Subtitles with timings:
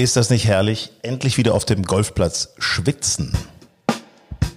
[0.00, 0.90] Ist das nicht herrlich?
[1.02, 3.36] Endlich wieder auf dem Golfplatz schwitzen.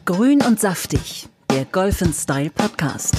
[0.06, 3.16] Grün und saftig, der Golf Style Podcast.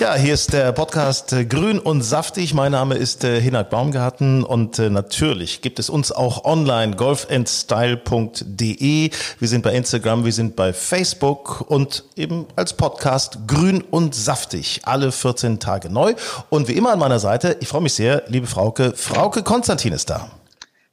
[0.00, 2.54] Ja, hier ist der Podcast äh, Grün und Saftig.
[2.54, 9.10] Mein Name ist äh, Hinak Baumgarten und äh, natürlich gibt es uns auch online golfandstyle.de.
[9.38, 14.80] Wir sind bei Instagram, wir sind bei Facebook und eben als Podcast Grün und Saftig.
[14.84, 16.14] Alle 14 Tage neu.
[16.48, 20.08] Und wie immer an meiner Seite, ich freue mich sehr, liebe Frauke, Frauke Konstantin ist
[20.08, 20.30] da.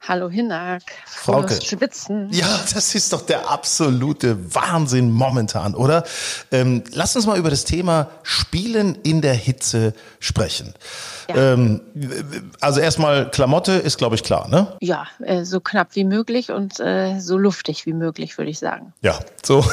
[0.08, 0.82] Hallo Hinak.
[1.04, 1.60] Frauke.
[1.60, 2.28] Schwitzen.
[2.30, 6.04] Ja, das ist doch der absolute Wahnsinn momentan, oder?
[6.52, 10.74] Ähm, lass uns mal über das Thema Spielen in der Hitze sprechen.
[11.28, 11.54] Ja.
[11.54, 11.80] Ähm,
[12.60, 14.76] also erstmal Klamotte ist, glaube ich, klar, ne?
[14.80, 18.92] Ja, äh, so knapp wie möglich und äh, so luftig wie möglich, würde ich sagen.
[19.02, 19.64] Ja, so.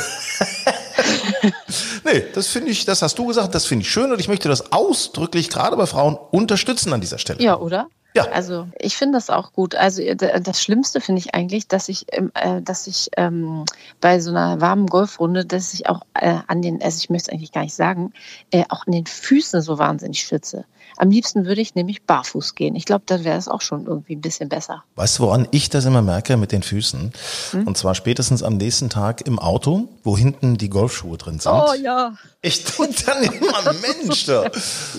[2.05, 4.49] nee, das finde ich, das hast du gesagt, das finde ich schön und ich möchte
[4.49, 7.39] das ausdrücklich gerade bei Frauen unterstützen an dieser Stelle.
[7.39, 7.87] Ja, oder?
[8.15, 8.25] Ja.
[8.31, 9.75] Also ich finde das auch gut.
[9.75, 13.65] Also das Schlimmste finde ich eigentlich, dass ich, äh, dass ich ähm,
[14.01, 17.33] bei so einer warmen Golfrunde, dass ich auch äh, an den, also ich möchte es
[17.33, 18.13] eigentlich gar nicht sagen,
[18.51, 20.65] äh, auch an den Füßen so wahnsinnig schwitze.
[20.97, 22.75] Am liebsten würde ich nämlich barfuß gehen.
[22.75, 24.83] Ich glaube, da wäre es auch schon irgendwie ein bisschen besser.
[24.95, 27.11] Weißt du, woran ich das immer merke mit den Füßen?
[27.51, 27.67] Hm?
[27.67, 31.51] Und zwar spätestens am nächsten Tag im Auto, wo hinten die Golfschuhe drin sind.
[31.51, 32.13] Oh ja.
[32.41, 34.51] Ich denke dann immer, Mensch, da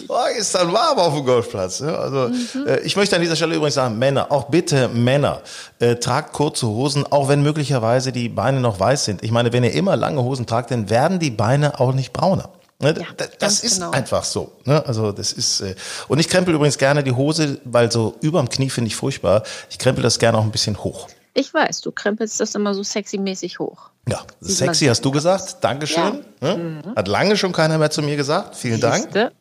[0.08, 1.80] oh, ist dann warm auf dem Golfplatz.
[1.82, 2.66] Also mhm.
[2.66, 5.42] äh, ich möchte an dieser Stelle übrigens sagen, Männer, auch bitte Männer,
[5.80, 9.22] äh, tragt kurze Hosen, auch wenn möglicherweise die Beine noch weiß sind.
[9.22, 12.50] Ich meine, wenn ihr immer lange Hosen tragt, dann werden die Beine auch nicht brauner.
[12.80, 12.94] Ne?
[12.98, 13.90] Ja, das ist genau.
[13.90, 14.52] einfach so.
[14.64, 14.84] Ne?
[14.86, 15.74] Also das ist äh,
[16.08, 19.42] und ich krempel übrigens gerne die Hose, weil so überm Knie finde ich furchtbar.
[19.70, 21.08] Ich krempel das gerne auch ein bisschen hoch.
[21.34, 23.90] Ich weiß, du krempelst das immer so sexy-mäßig hoch.
[24.08, 25.58] Ja, sexy hast du gesagt.
[25.62, 26.22] Dankeschön.
[26.42, 26.56] Ja.
[26.56, 26.82] Ne?
[26.84, 26.94] Mhm.
[26.94, 28.54] Hat lange schon keiner mehr zu mir gesagt.
[28.54, 29.04] Vielen Dank.
[29.04, 29.32] Siehste.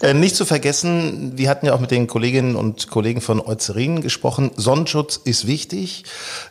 [0.00, 4.02] Äh, nicht zu vergessen, wir hatten ja auch mit den Kolleginnen und Kollegen von Eucerin
[4.02, 4.52] gesprochen.
[4.56, 6.04] Sonnenschutz ist wichtig.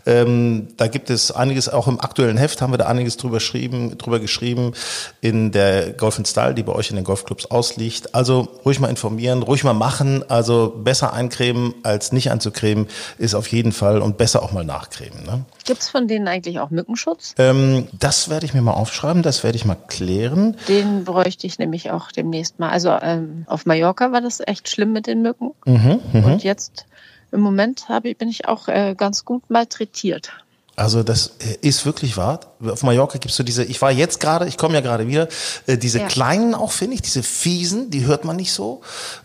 [0.05, 3.97] Ähm, da gibt es einiges, auch im aktuellen Heft haben wir da einiges drüber, geschrieben,
[3.97, 4.73] drüber geschrieben,
[5.21, 8.15] in der Golf Style, die bei euch in den Golfclubs ausliegt.
[8.15, 10.29] Also ruhig mal informieren, ruhig mal machen.
[10.29, 12.87] Also besser eincremen als nicht einzucremen
[13.17, 15.23] ist auf jeden Fall und besser auch mal nachcremen.
[15.23, 15.45] Ne?
[15.65, 17.33] Gibt es von denen eigentlich auch Mückenschutz?
[17.37, 20.57] Ähm, das werde ich mir mal aufschreiben, das werde ich mal klären.
[20.67, 22.69] Den bräuchte ich nämlich auch demnächst mal.
[22.69, 25.51] Also ähm, auf Mallorca war das echt schlimm mit den Mücken.
[25.65, 26.25] Mhm, mh.
[26.25, 26.85] Und jetzt
[27.31, 30.33] im Moment ich, bin ich auch äh, ganz gut malträtiert.
[30.75, 32.41] Also das äh, ist wirklich wahr.
[32.65, 35.29] Auf Mallorca gibt's so diese, ich war jetzt gerade, ich komme ja gerade wieder,
[35.67, 36.07] äh, diese ja.
[36.07, 38.81] kleinen auch, finde ich, diese fiesen, die hört man nicht so.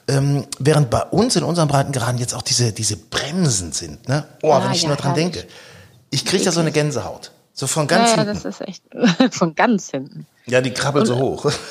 [0.06, 4.08] Ähm, während bei uns in unseren Breitengraden jetzt auch diese, diese Bremsen sind.
[4.08, 4.24] Ne?
[4.42, 5.32] Oh, ah, wenn ich ja, nur dran herrlich.
[5.32, 5.48] denke.
[6.10, 7.32] Ich kriege da so eine Gänsehaut.
[7.52, 8.34] So von ganz ja, hinten.
[8.34, 8.84] das ist echt
[9.34, 10.26] von ganz hinten.
[10.46, 11.52] Ja, die krabbelt Und, so hoch.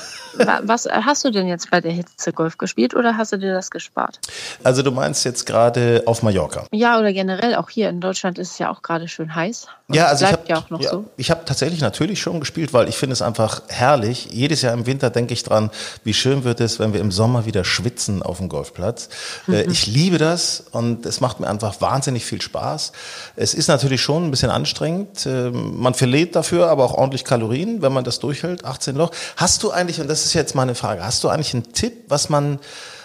[0.63, 3.71] Was hast du denn jetzt bei der Hitze Golf gespielt oder hast du dir das
[3.71, 4.19] gespart?
[4.63, 6.65] Also du meinst jetzt gerade auf Mallorca?
[6.71, 9.67] Ja, oder generell auch hier in Deutschland ist es ja auch gerade schön heiß.
[9.89, 11.05] ja, also ich habe ja auch noch ja, so.
[11.17, 14.29] Ich habe tatsächlich natürlich schon gespielt, weil ich finde es einfach herrlich.
[14.31, 15.71] Jedes Jahr im Winter denke ich dran,
[16.03, 19.09] wie schön wird es, wenn wir im Sommer wieder schwitzen auf dem Golfplatz.
[19.47, 19.71] Äh, mhm.
[19.71, 22.91] Ich liebe das und es macht mir einfach wahnsinnig viel Spaß.
[23.35, 25.25] Es ist natürlich schon ein bisschen anstrengend.
[25.25, 28.65] Ähm, man verliert dafür aber auch ordentlich Kalorien, wenn man das durchhält.
[28.65, 29.11] 18 Loch.
[29.37, 32.29] Hast du eigentlich, und das ist jetzt meine Frage, hast du eigentlich einen Tipp, was
[32.29, 32.59] man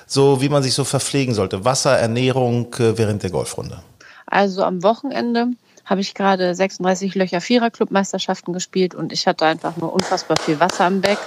[0.07, 1.65] so, wie man sich so verpflegen sollte?
[1.65, 3.79] Wasser, Ernährung äh, während der Golfrunde?
[4.27, 5.49] Also am Wochenende
[5.85, 10.59] habe ich gerade 36 Löcher Vierer Clubmeisterschaften gespielt und ich hatte einfach nur unfassbar viel
[10.61, 11.19] Wasser am Beck.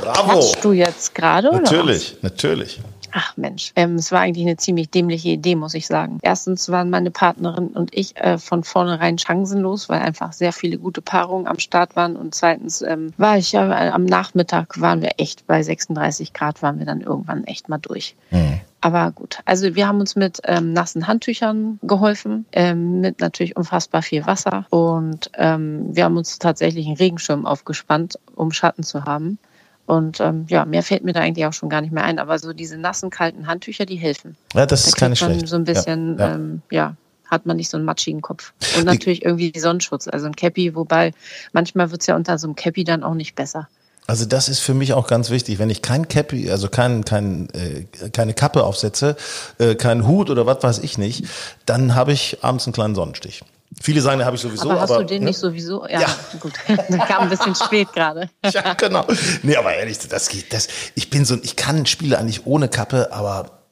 [0.00, 0.32] Bravo!
[0.32, 1.52] Hast du jetzt gerade?
[1.52, 2.80] Natürlich, natürlich.
[3.12, 6.18] Ach Mensch, ähm, es war eigentlich eine ziemlich dämliche Idee, muss ich sagen.
[6.22, 11.02] Erstens waren meine Partnerin und ich äh, von vornherein chancenlos, weil einfach sehr viele gute
[11.02, 12.16] Paarungen am Start waren.
[12.16, 16.62] Und zweitens ähm, war ich ja äh, am Nachmittag waren wir echt bei 36 Grad,
[16.62, 18.16] waren wir dann irgendwann echt mal durch.
[18.30, 18.60] Mhm.
[18.80, 24.02] Aber gut, also wir haben uns mit ähm, nassen Handtüchern geholfen, ähm, mit natürlich unfassbar
[24.02, 29.38] viel Wasser und ähm, wir haben uns tatsächlich einen Regenschirm aufgespannt, um Schatten zu haben.
[29.86, 32.18] Und ähm, ja, mehr fällt mir da eigentlich auch schon gar nicht mehr ein.
[32.18, 34.36] Aber so diese nassen, kalten Handtücher, die helfen.
[34.54, 35.48] Ja, das da ist keine schlecht.
[35.48, 36.34] So ein bisschen, ja, ja.
[36.34, 38.52] Ähm, ja, hat man nicht so einen matschigen Kopf.
[38.76, 41.12] Und natürlich irgendwie Sonnenschutz, also ein Cappy, wobei
[41.52, 43.68] manchmal wird es ja unter so einem Cappy dann auch nicht besser.
[44.06, 45.58] Also das ist für mich auch ganz wichtig.
[45.58, 49.16] Wenn ich kein Cappy, also kein, kein, äh, keine Kappe aufsetze,
[49.58, 51.24] äh, keinen Hut oder was weiß ich nicht,
[51.66, 53.42] dann habe ich abends einen kleinen Sonnenstich.
[53.80, 54.70] Viele sagen, den habe ich sowieso.
[54.70, 55.30] Aber hast aber, du den ne?
[55.30, 55.86] nicht sowieso?
[55.86, 56.16] Ja, ja.
[56.40, 56.52] gut.
[56.68, 58.28] Der kam ein bisschen spät gerade.
[58.52, 59.06] Ja, genau.
[59.42, 60.52] Nee, aber ehrlich, das geht.
[60.52, 63.62] Das, ich bin so, ich kann Spiele eigentlich ohne Kappe, aber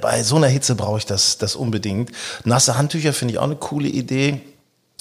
[0.00, 2.10] bei so einer Hitze brauche ich das, das unbedingt.
[2.44, 4.40] Nasse Handtücher finde ich auch eine coole Idee.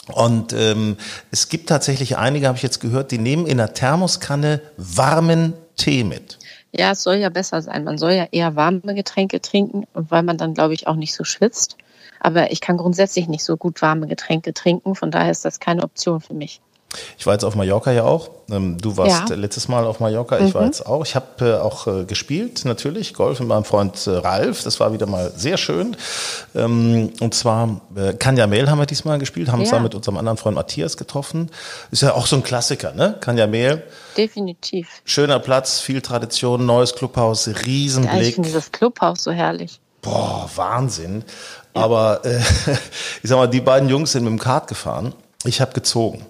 [0.07, 0.97] Und ähm,
[1.31, 6.03] es gibt tatsächlich einige, habe ich jetzt gehört, die nehmen in der Thermoskanne warmen Tee
[6.03, 6.37] mit.
[6.71, 7.83] Ja, es soll ja besser sein.
[7.83, 11.23] Man soll ja eher warme Getränke trinken, weil man dann, glaube ich, auch nicht so
[11.23, 11.77] schwitzt.
[12.25, 14.95] Aber ich kann grundsätzlich nicht so gut warme Getränke trinken.
[14.95, 16.60] Von daher ist das keine Option für mich.
[17.19, 18.31] Ich war jetzt auf Mallorca ja auch.
[18.50, 19.36] Ähm, du warst ja.
[19.36, 20.54] letztes Mal auf Mallorca, ich mhm.
[20.56, 21.06] war jetzt auch.
[21.06, 24.63] Ich habe äh, auch äh, gespielt, natürlich, Golf mit meinem Freund äh, Ralf.
[24.63, 25.95] Das war wieder mal sehr schön.
[26.56, 27.81] Ähm, und zwar
[28.18, 29.66] Kanya Mehl haben wir diesmal gespielt, haben ja.
[29.66, 31.51] uns da mit unserem anderen Freund Matthias getroffen.
[31.92, 33.18] Ist ja auch so ein Klassiker, ne?
[33.19, 33.83] Kanya Mehl.
[34.18, 34.88] Definitiv.
[35.04, 38.13] Schöner Platz, viel Tradition, neues Clubhaus, Riesenblick.
[38.16, 39.80] Ja, ich finde das Clubhaus so herrlich.
[40.01, 41.24] Boah, Wahnsinn.
[41.75, 42.39] Aber äh,
[43.24, 45.13] ich sag mal, die beiden Jungs sind mit dem Kart gefahren.
[45.44, 46.25] Ich habe gezogen.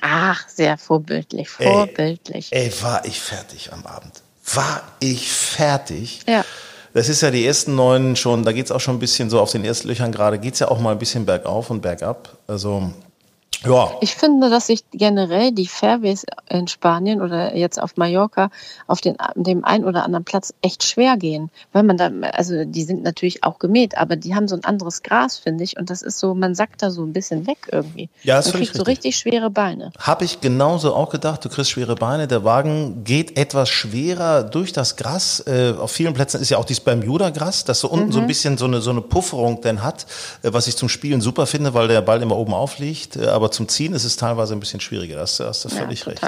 [0.00, 2.48] Ach, sehr vorbildlich, vorbildlich.
[2.50, 4.22] Ey, ey, war ich fertig am Abend.
[4.52, 6.20] War ich fertig?
[6.28, 6.44] Ja.
[6.92, 9.40] Das ist ja die ersten neun schon, da geht es auch schon ein bisschen so
[9.40, 12.36] auf den ersten Löchern gerade, geht es ja auch mal ein bisschen bergauf und bergab.
[12.46, 12.92] Also
[13.64, 13.90] ja.
[14.00, 18.50] Ich finde, dass sich generell die Fairways in Spanien oder jetzt auf Mallorca
[18.86, 21.50] auf den, dem einen oder anderen Platz echt schwer gehen.
[21.72, 25.02] Weil man da, also die sind natürlich auch gemäht, aber die haben so ein anderes
[25.02, 25.76] Gras, finde ich.
[25.78, 28.08] Und das ist so, man sackt da so ein bisschen weg irgendwie.
[28.22, 29.92] Ja, ist man kriegt so richtig schwere Beine.
[29.98, 32.28] Habe ich genauso auch gedacht, du kriegst schwere Beine.
[32.28, 35.40] Der Wagen geht etwas schwerer durch das Gras.
[35.46, 38.12] Äh, auf vielen Plätzen ist ja auch dieses Bermuda-Gras, das so unten mhm.
[38.12, 40.06] so ein bisschen so eine, so eine Pufferung denn hat,
[40.42, 43.16] äh, was ich zum Spielen super finde, weil der Ball immer oben aufliegt.
[43.16, 45.16] Äh, aber zum Ziehen ist es teilweise ein bisschen schwieriger.
[45.16, 46.22] Das hast du völlig ja, recht.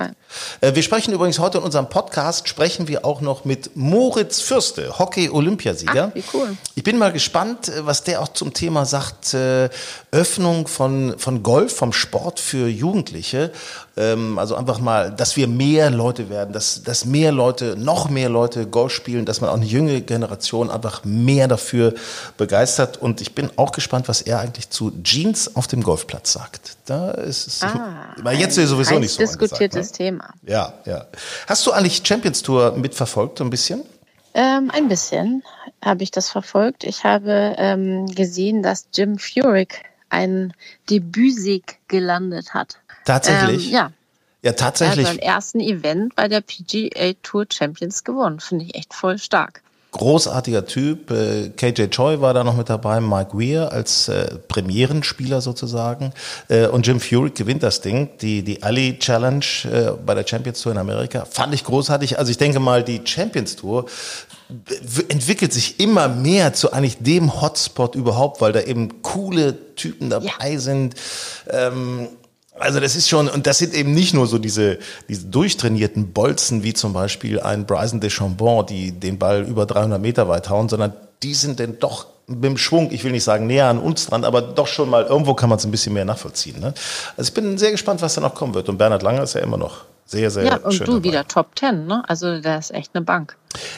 [0.61, 4.99] Äh, wir sprechen übrigens heute in unserem Podcast, sprechen wir auch noch mit Moritz Fürste,
[4.99, 6.12] Hockey-Olympiasieger.
[6.14, 6.56] Wie cool.
[6.75, 9.69] Ich bin mal gespannt, äh, was der auch zum Thema sagt, äh,
[10.11, 13.50] Öffnung von, von Golf, vom Sport für Jugendliche.
[13.96, 18.29] Ähm, also einfach mal, dass wir mehr Leute werden, dass, dass mehr Leute, noch mehr
[18.29, 21.94] Leute Golf spielen, dass man auch eine junge Generation einfach mehr dafür
[22.37, 22.99] begeistert.
[22.99, 26.76] Und ich bin auch gespannt, was er eigentlich zu Jeans auf dem Golfplatz sagt.
[26.84, 29.97] Da ist es, ah, weil jetzt ist sowieso nicht so diskutiertes ne?
[29.97, 30.35] Thema.
[30.43, 31.06] Ja, ja.
[31.47, 33.85] Hast du eigentlich Champions Tour mitverfolgt, so ein bisschen?
[34.35, 35.43] Ähm, ein bisschen
[35.82, 36.85] habe ich das verfolgt.
[36.85, 40.53] Ich habe ähm, gesehen, dass Jim Furyk einen
[40.91, 42.79] Debütsieg gelandet hat.
[43.05, 43.69] Tatsächlich?
[43.69, 43.93] Ähm, ja.
[44.43, 45.06] Ja, tatsächlich.
[45.06, 48.38] Er hat beim ersten Event bei der PGA Tour Champions gewonnen.
[48.38, 49.62] Finde ich echt voll stark.
[49.96, 51.10] Großartiger Typ.
[51.10, 56.12] Äh, KJ Choi war da noch mit dabei, Mike Weir als äh, Premierenspieler sozusagen.
[56.48, 60.60] Äh, und Jim Furyk gewinnt das Ding, die, die Ali Challenge äh, bei der Champions
[60.60, 61.25] Tour in Amerika.
[61.25, 62.19] Fand ich großartig.
[62.19, 63.87] Also ich denke mal, die Champions Tour
[65.08, 70.52] entwickelt sich immer mehr zu eigentlich dem Hotspot überhaupt, weil da eben coole Typen dabei
[70.52, 70.60] ja.
[70.60, 70.94] sind.
[71.50, 72.08] Ähm,
[72.58, 76.62] also das ist schon, und das sind eben nicht nur so diese, diese durchtrainierten Bolzen,
[76.62, 80.94] wie zum Beispiel ein Bryson DeChambon, die den Ball über 300 Meter weit hauen, sondern
[81.23, 84.25] die sind denn doch mit dem Schwung, ich will nicht sagen näher an uns dran,
[84.25, 86.61] aber doch schon mal, irgendwo kann man es ein bisschen mehr nachvollziehen.
[86.61, 86.75] Ne?
[87.17, 88.69] Also ich bin sehr gespannt, was da noch kommen wird.
[88.69, 91.05] Und Bernhard Langer ist ja immer noch sehr, sehr ja, und du dabei.
[91.05, 92.03] wieder Top Ten, ne?
[92.06, 93.37] Also der ist echt eine Bank.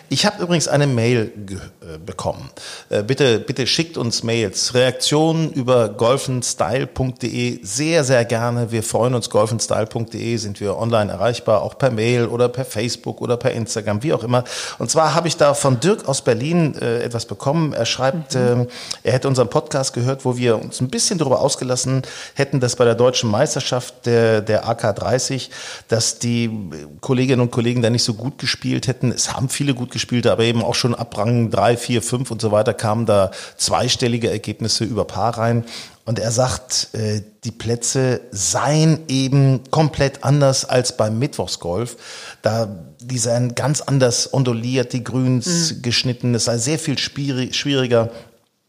[0.08, 1.32] Ich habe übrigens eine Mail
[1.80, 2.50] äh, bekommen.
[2.90, 4.74] Äh, bitte, bitte schickt uns Mails.
[4.74, 8.72] Reaktionen über golfenstyle.de sehr, sehr gerne.
[8.72, 9.30] Wir freuen uns.
[9.30, 14.12] Golfenstyle.de sind wir online erreichbar, auch per Mail oder per Facebook oder per Instagram, wie
[14.12, 14.44] auch immer.
[14.78, 17.72] Und zwar habe ich da von Dirk aus Berlin äh, etwas bekommen.
[17.72, 18.68] Er schreibt, mhm.
[19.02, 22.02] er hätte unseren Podcast gehört, wo wir uns ein bisschen darüber ausgelassen
[22.34, 25.50] hätten, dass bei der deutschen Meisterschaft der, der AK30,
[25.88, 26.50] dass die
[27.00, 29.12] Kolleginnen und Kollegen da nicht so gut gespielt hätten.
[29.12, 32.40] Es haben viele gut gespielt, aber eben auch schon ab Rang 3, 4, 5 und
[32.40, 35.64] so weiter kamen da zweistellige Ergebnisse über Paar rein.
[36.04, 41.96] Und er sagt, äh, die Plätze seien eben komplett anders als beim Mittwochsgolf.
[42.40, 42.66] Da,
[42.98, 45.82] die seien ganz anders onduliert, die Grüns mhm.
[45.82, 46.34] geschnitten.
[46.34, 48.10] Es sei sehr viel schwieriger.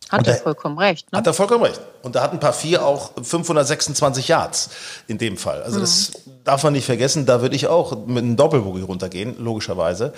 [0.10, 1.12] Hat er vollkommen recht.
[1.12, 1.20] Ne?
[1.20, 1.80] Hat er vollkommen recht.
[2.02, 4.70] Und da hatten Paar 4 auch 526 Yards
[5.08, 5.62] in dem Fall.
[5.62, 5.82] Also mhm.
[5.82, 6.12] das
[6.44, 7.26] darf man nicht vergessen.
[7.26, 10.14] Da würde ich auch mit einem Doppelbogey runtergehen, logischerweise.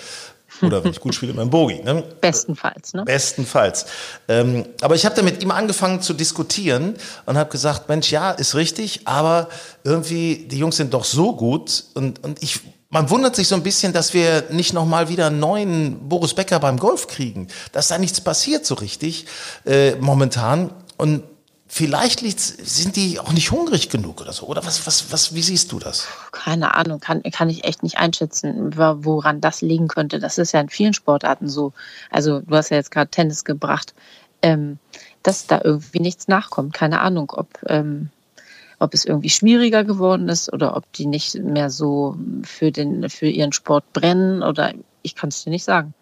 [0.61, 1.81] Oder wenn ich gut spiele, mein Bogi.
[1.81, 2.03] Ne?
[2.21, 2.93] Bestenfalls.
[2.93, 3.03] Ne?
[3.03, 3.85] Bestenfalls.
[4.27, 8.31] Ähm, aber ich habe da mit ihm angefangen zu diskutieren und habe gesagt, Mensch, ja,
[8.31, 9.49] ist richtig, aber
[9.83, 12.61] irgendwie, die Jungs sind doch so gut und, und ich
[12.93, 16.59] man wundert sich so ein bisschen, dass wir nicht nochmal wieder einen neuen Boris Becker
[16.59, 17.47] beim Golf kriegen.
[17.71, 19.27] Dass da nichts passiert so richtig
[19.65, 20.71] äh, momentan.
[20.97, 21.23] Und
[21.73, 24.45] vielleicht sind die auch nicht hungrig genug oder so.
[24.45, 26.05] Oder was, was, was, wie siehst du das?
[26.33, 30.19] Keine Ahnung, kann, kann ich echt nicht einschätzen, woran das liegen könnte.
[30.19, 31.71] Das ist ja in vielen Sportarten so.
[32.09, 33.93] Also du hast ja jetzt gerade Tennis gebracht,
[34.41, 34.79] ähm,
[35.23, 36.73] dass da irgendwie nichts nachkommt.
[36.73, 38.09] Keine Ahnung, ob, ähm,
[38.79, 43.27] ob es irgendwie schwieriger geworden ist oder ob die nicht mehr so für, den, für
[43.27, 44.73] ihren Sport brennen oder
[45.03, 45.93] ich kann es dir nicht sagen.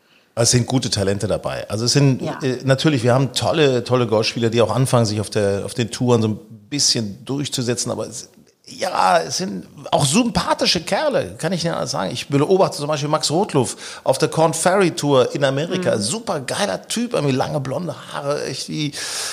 [0.42, 1.70] Es sind gute Talente dabei.
[1.70, 2.40] Also es sind ja.
[2.42, 5.92] äh, natürlich, wir haben tolle, tolle Golfspieler, die auch anfangen, sich auf, der, auf den
[5.92, 8.30] Touren so ein bisschen durchzusetzen, aber es,
[8.72, 12.12] ja, es sind auch sympathische Kerle, kann ich dir sagen.
[12.12, 15.96] Ich beobachte zum Beispiel Max Rotluff auf der Corn Ferry Tour in Amerika.
[15.96, 16.02] Mhm.
[16.02, 18.92] Super geiler Typ, irgendwie lange blonde Haare, echt wie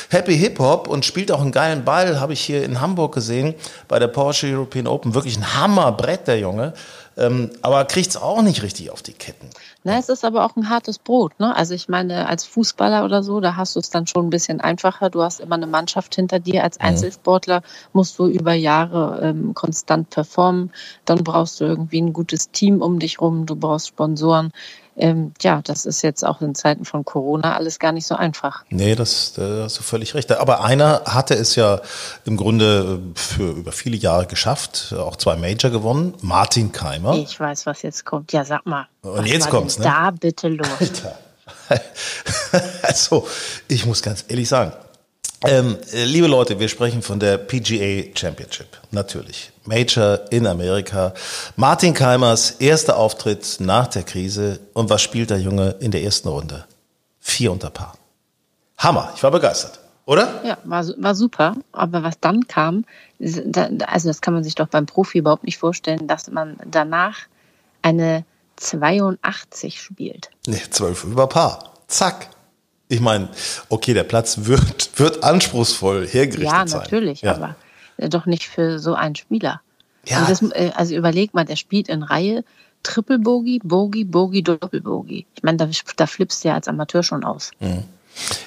[0.09, 3.55] Happy Hip Hop und spielt auch einen geilen Ball, habe ich hier in Hamburg gesehen
[3.89, 5.15] bei der Porsche European Open.
[5.15, 6.73] Wirklich ein Hammerbrett, der Junge.
[7.19, 9.49] Ähm, aber kriegt es auch nicht richtig auf die Ketten.
[9.85, 11.39] Na, es ist aber auch ein hartes Brot.
[11.41, 11.57] Ne?
[11.57, 14.61] Also ich meine, als Fußballer oder so, da hast du es dann schon ein bisschen
[14.61, 15.09] einfacher.
[15.09, 16.63] Du hast immer eine Mannschaft hinter dir.
[16.63, 16.87] Als mhm.
[16.87, 20.73] Einzelsportler musst du über Jahre ähm, konstant performen.
[21.07, 23.47] Dann brauchst du irgendwie ein gutes Team um dich rum.
[23.47, 24.53] Du brauchst Sponsoren
[24.97, 28.65] ähm, ja, das ist jetzt auch in Zeiten von Corona alles gar nicht so einfach.
[28.71, 30.33] Nee, das, da hast du völlig recht.
[30.33, 31.81] Aber einer hatte es ja
[32.25, 37.15] im Grunde für über viele Jahre geschafft, auch zwei Major gewonnen, Martin Keimer.
[37.15, 38.33] Ich weiß, was jetzt kommt.
[38.33, 38.87] Ja, sag mal.
[39.03, 39.85] Und jetzt kommt's, ne?
[39.85, 40.69] Da bitte los.
[40.81, 41.19] Alter.
[42.83, 43.27] also,
[43.69, 44.73] ich muss ganz ehrlich sagen,
[45.45, 48.67] ähm, äh, liebe Leute, wir sprechen von der PGA Championship.
[48.91, 49.53] Natürlich.
[49.65, 51.13] Major in Amerika.
[51.57, 54.61] Martin Keimers erster Auftritt nach der Krise.
[54.73, 56.65] Und was spielt der Junge in der ersten Runde?
[57.21, 57.95] Vier unter Paar.
[58.79, 59.13] Hammer.
[59.15, 59.81] Ich war begeistert.
[60.07, 60.41] Oder?
[60.45, 61.57] Ja, war, war super.
[61.73, 62.85] Aber was dann kam,
[63.19, 67.19] also das kann man sich doch beim Profi überhaupt nicht vorstellen, dass man danach
[67.83, 68.25] eine
[68.57, 70.31] 82 spielt.
[70.47, 71.75] Nee, 12 über Paar.
[71.89, 72.29] Zack.
[72.89, 73.29] Ich meine,
[73.69, 76.69] okay, der Platz wird, wird anspruchsvoll hergerichtet sein.
[76.69, 77.35] Ja, natürlich, ja.
[77.35, 77.57] aber
[77.97, 79.61] äh, doch nicht für so einen Spieler.
[80.07, 80.25] Ja.
[80.27, 82.45] Das, äh, also überleg mal, der spielt in Reihe
[82.83, 85.27] Triple Bogey, Bogey, Bogey, Doppel Bogey.
[85.35, 87.51] Ich meine, da, da flippst du ja als Amateur schon aus.
[87.59, 87.83] Mhm.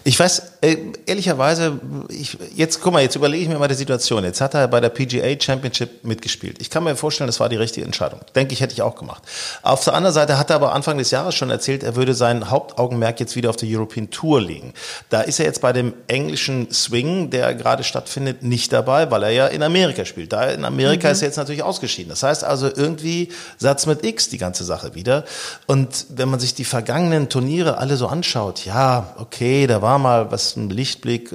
[0.04, 4.24] Ich weiß, äh, ehrlicherweise, ich, jetzt guck mal, jetzt überlege ich mir mal die Situation.
[4.24, 6.58] Jetzt hat er bei der PGA Championship mitgespielt.
[6.60, 8.20] Ich kann mir vorstellen, das war die richtige Entscheidung.
[8.36, 9.24] Denke ich, hätte ich auch gemacht.
[9.64, 12.50] Auf der anderen Seite hat er aber Anfang des Jahres schon erzählt, er würde sein
[12.50, 14.74] Hauptaugenmerk jetzt wieder auf der European Tour legen.
[15.10, 19.32] Da ist er jetzt bei dem englischen Swing, der gerade stattfindet, nicht dabei, weil er
[19.32, 20.34] ja in Amerika spielt.
[20.34, 21.14] Da in Amerika mhm.
[21.14, 22.10] ist er jetzt natürlich ausgeschieden.
[22.10, 25.24] Das heißt also irgendwie Satz mit X die ganze Sache wieder.
[25.68, 30.32] Und wenn man sich die vergangenen Turniere alle so anschaut, ja, okay, da war mal
[30.32, 31.34] was, ein Lichtblick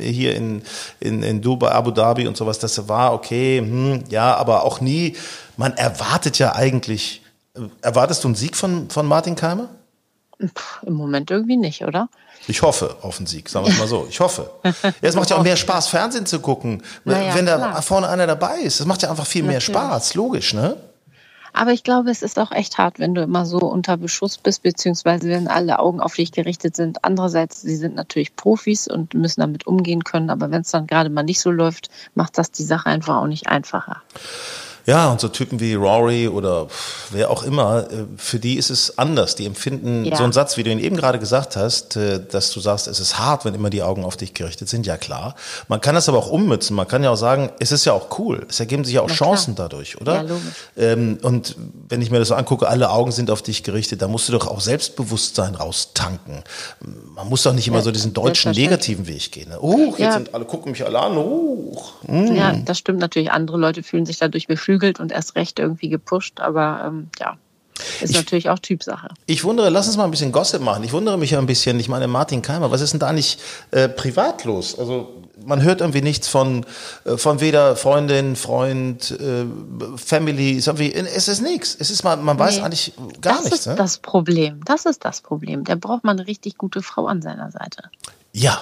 [0.00, 0.62] hier in,
[1.00, 5.16] in, in Dubai, Abu Dhabi und sowas, das war okay, hm, ja, aber auch nie,
[5.56, 7.22] man erwartet ja eigentlich,
[7.82, 9.68] erwartest du einen Sieg von, von Martin Keimer?
[10.82, 12.08] Im Moment irgendwie nicht, oder?
[12.46, 14.06] Ich hoffe auf einen Sieg, sagen wir es mal so.
[14.08, 14.50] Ich hoffe.
[14.62, 17.82] Ja, es macht ja auch mehr Spaß, Fernsehen zu gucken, naja, wenn da klar.
[17.82, 18.80] vorne einer dabei ist.
[18.80, 19.68] Das macht ja einfach viel Natürlich.
[19.68, 20.76] mehr Spaß, logisch, ne?
[21.56, 24.62] Aber ich glaube, es ist auch echt hart, wenn du immer so unter Beschuss bist,
[24.62, 27.02] beziehungsweise wenn alle Augen auf dich gerichtet sind.
[27.02, 31.08] Andererseits, sie sind natürlich Profis und müssen damit umgehen können, aber wenn es dann gerade
[31.08, 34.02] mal nicht so läuft, macht das die Sache einfach auch nicht einfacher.
[34.86, 36.68] Ja, und so Typen wie Rory oder
[37.10, 39.34] wer auch immer, äh, für die ist es anders.
[39.34, 40.16] Die empfinden ja.
[40.16, 43.00] so einen Satz, wie du ihn eben gerade gesagt hast, äh, dass du sagst, es
[43.00, 44.86] ist hart, wenn immer die Augen auf dich gerichtet sind.
[44.86, 45.34] Ja, klar.
[45.66, 46.76] Man kann das aber auch ummützen.
[46.76, 48.46] Man kann ja auch sagen, es ist ja auch cool.
[48.48, 49.68] Es ergeben sich ja auch Na, Chancen klar.
[49.68, 50.14] dadurch, oder?
[50.14, 50.54] Ja, logisch.
[50.76, 51.56] Ähm, und
[51.88, 54.32] wenn ich mir das so angucke, alle Augen sind auf dich gerichtet, da musst du
[54.32, 56.44] doch auch Selbstbewusstsein raustanken.
[57.12, 59.48] Man muss doch nicht immer so diesen deutschen negativen Weg gehen.
[59.48, 59.60] Ne?
[59.60, 60.12] Uh, jetzt ja.
[60.12, 61.16] sind alle, gucken mich alle an.
[61.16, 61.76] Uh.
[62.06, 62.36] Mm.
[62.36, 63.32] Ja, das stimmt natürlich.
[63.32, 66.40] Andere Leute fühlen sich dadurch beflügelt beflügelt und erst recht irgendwie gepusht.
[66.40, 67.36] Aber ähm, ja,
[68.00, 69.08] ist ich, natürlich auch Typsache.
[69.26, 70.84] Ich wundere, lass uns mal ein bisschen Gossip machen.
[70.84, 73.40] Ich wundere mich ja ein bisschen, ich meine, Martin Keimer, was ist denn da nicht
[73.70, 74.78] äh, privat los?
[74.78, 76.64] Also man hört irgendwie nichts von,
[77.04, 79.44] äh, von weder Freundin, Freund, äh,
[79.96, 81.76] Family, ist irgendwie, es ist nichts.
[81.78, 83.50] Es ist man, man weiß nee, eigentlich gar das nichts.
[83.50, 83.74] Das ist ne?
[83.76, 84.60] das Problem.
[84.64, 85.64] Das ist das Problem.
[85.64, 87.90] Der braucht man eine richtig gute Frau an seiner Seite.
[88.32, 88.60] Ja,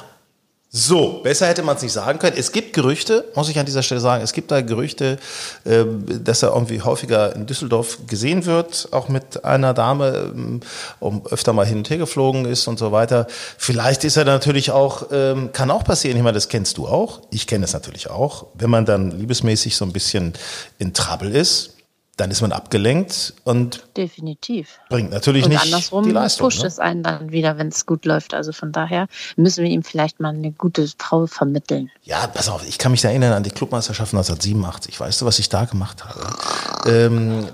[0.77, 2.37] so, besser hätte man es nicht sagen können.
[2.37, 5.19] Es gibt Gerüchte, muss ich an dieser Stelle sagen, es gibt da Gerüchte,
[5.65, 10.59] ähm, dass er irgendwie häufiger in Düsseldorf gesehen wird, auch mit einer Dame, ähm,
[10.99, 13.29] um öfter mal hin und her geflogen ist und so weiter.
[13.57, 17.21] Vielleicht ist er natürlich auch, ähm, kann auch passieren, ich meine, das kennst du auch,
[17.31, 20.33] ich kenne es natürlich auch, wenn man dann liebesmäßig so ein bisschen
[20.79, 21.74] in Trouble ist,
[22.17, 26.47] dann ist man abgelenkt und definitiv bringt natürlich und nicht andersrum die Leistung.
[26.47, 26.69] pusht ne?
[26.69, 28.35] es einen dann wieder, wenn es gut läuft.
[28.35, 31.91] Also von daher müssen wir ihm vielleicht mal eine gute Frau vermitteln.
[32.03, 34.99] Ja, pass auf, ich kann mich erinnern an die Clubmeisterschaft 1987.
[35.01, 36.91] Weißt du, was ich da gemacht habe?
[36.91, 37.49] Ähm,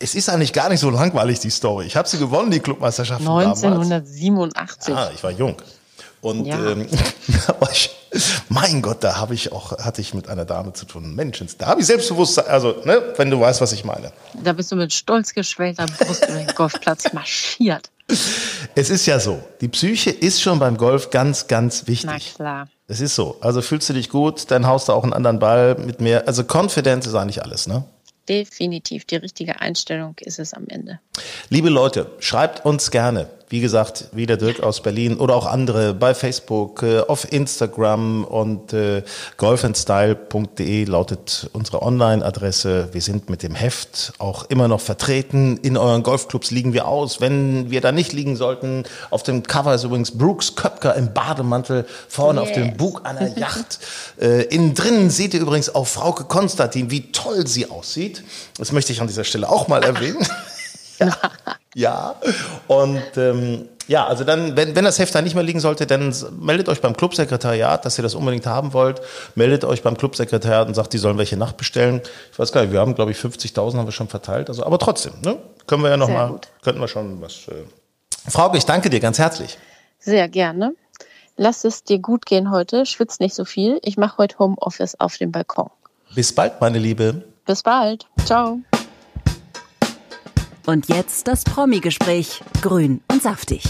[0.00, 1.86] es ist eigentlich gar nicht so langweilig, die Story.
[1.86, 4.94] Ich habe sie gewonnen, die Clubmeisterschaft 1987.
[4.94, 5.56] Ah, ich war jung.
[6.20, 6.72] Und ja.
[6.72, 6.86] ähm,
[7.72, 7.90] ich,
[8.48, 11.14] mein Gott, da habe ich auch, hatte ich mit einer Dame zu tun.
[11.14, 14.12] Menschens, da habe ich Selbstbewusstsein, also, ne, wenn du weißt, was ich meine.
[14.42, 17.90] Da bist du mit stolz geschwellter Brust über den Golfplatz marschiert.
[18.74, 22.10] Es ist ja so, die Psyche ist schon beim Golf ganz, ganz wichtig.
[22.10, 22.68] Na klar.
[22.86, 23.36] Es ist so.
[23.40, 26.26] Also fühlst du dich gut, dann haust du auch einen anderen Ball mit mehr.
[26.26, 27.84] Also Confidence ist eigentlich alles, ne?
[28.28, 29.04] Definitiv.
[29.04, 31.00] Die richtige Einstellung ist es am Ende.
[31.50, 35.94] Liebe Leute, schreibt uns gerne Wie gesagt, wie der Dirk aus Berlin oder auch andere
[35.94, 39.02] bei Facebook, äh, auf Instagram und äh,
[39.38, 42.88] golfandstyle.de lautet unsere Online-Adresse.
[42.92, 45.58] Wir sind mit dem Heft auch immer noch vertreten.
[45.62, 47.22] In euren Golfclubs liegen wir aus.
[47.22, 51.86] Wenn wir da nicht liegen sollten, auf dem Cover ist übrigens Brooks Köpker im Bademantel
[52.08, 52.48] vorne yes.
[52.48, 53.78] auf dem Bug einer Yacht.
[54.20, 58.22] äh, innen drin seht ihr übrigens auch Frauke Konstantin, wie toll sie aussieht.
[58.58, 60.26] Das möchte ich an dieser Stelle auch mal erwähnen.
[60.98, 61.16] ja.
[61.78, 62.14] ja.
[62.66, 66.14] Und ähm, ja, also dann, wenn, wenn das Heft da nicht mehr liegen sollte, dann
[66.40, 69.00] meldet euch beim Clubsekretariat, dass ihr das unbedingt haben wollt.
[69.34, 72.02] Meldet euch beim Clubsekretariat und sagt, die sollen welche nachbestellen.
[72.32, 74.48] Ich weiß gar nicht, wir haben, glaube ich, 50.000 haben wir schon verteilt.
[74.48, 75.38] Also, aber trotzdem, ne?
[75.66, 76.48] Können wir ja noch Sehr mal, gut.
[76.62, 77.48] könnten wir schon was.
[77.48, 77.64] Äh
[78.30, 79.56] Frauke, ich danke dir ganz herzlich.
[79.98, 80.74] Sehr gerne.
[81.36, 82.84] Lass es dir gut gehen heute.
[82.84, 83.78] Schwitz nicht so viel.
[83.84, 85.70] Ich mache heute Homeoffice auf dem Balkon.
[86.14, 87.22] Bis bald, meine Liebe.
[87.46, 88.06] Bis bald.
[88.26, 88.58] Ciao.
[90.68, 92.42] Und jetzt das Promi-Gespräch.
[92.60, 93.64] Grün und saftig.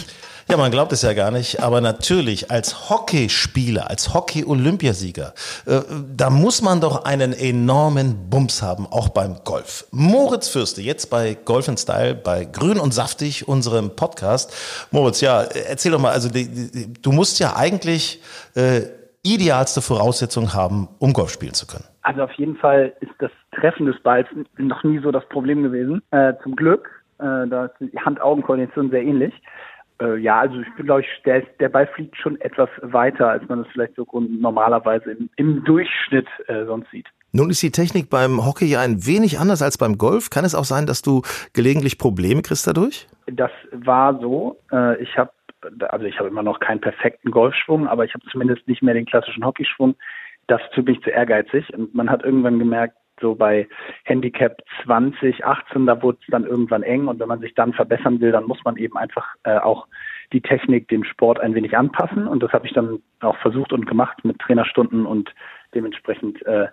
[0.50, 5.32] Ja, man glaubt es ja gar nicht, aber natürlich als Hockeyspieler, als Hockey-Olympiasieger,
[5.66, 5.80] äh,
[6.16, 9.86] da muss man doch einen enormen Bums haben, auch beim Golf.
[9.92, 14.52] Moritz Fürste, jetzt bei Golf Style, bei Grün und Saftig, unserem Podcast.
[14.90, 18.20] Moritz, ja, erzähl doch mal, also die, die, du musst ja eigentlich
[18.56, 18.80] äh,
[19.22, 21.84] idealste Voraussetzungen haben, um Golf spielen zu können.
[22.02, 26.02] Also auf jeden Fall ist das Treffen des Balls noch nie so das Problem gewesen.
[26.10, 29.34] Äh, zum Glück, äh, da ist die Hand-Augen-Koordination sehr ähnlich.
[30.00, 33.60] Äh, ja, also ich glaube ich, der, der Ball fliegt schon etwas weiter, als man
[33.60, 37.06] es vielleicht so normalerweise im, im Durchschnitt äh, sonst sieht.
[37.32, 40.30] Nun ist die Technik beim Hockey ja ein wenig anders als beim Golf.
[40.30, 41.22] Kann es auch sein, dass du
[41.52, 43.06] gelegentlich Probleme kriegst dadurch?
[43.26, 44.58] Das war so.
[44.72, 45.30] Äh, ich habe
[45.88, 49.06] also ich habe immer noch keinen perfekten Golfschwung, aber ich habe zumindest nicht mehr den
[49.06, 49.96] klassischen Hockeyschwung
[50.48, 51.72] das für mich zu ehrgeizig.
[51.74, 53.68] Und man hat irgendwann gemerkt, so bei
[54.04, 57.08] Handicap 20, 18, da wurde es dann irgendwann eng.
[57.08, 59.86] Und wenn man sich dann verbessern will, dann muss man eben einfach äh, auch
[60.32, 62.26] die Technik dem Sport ein wenig anpassen.
[62.26, 65.34] Und das habe ich dann auch versucht und gemacht mit Trainerstunden und
[65.74, 66.68] dementsprechend äh,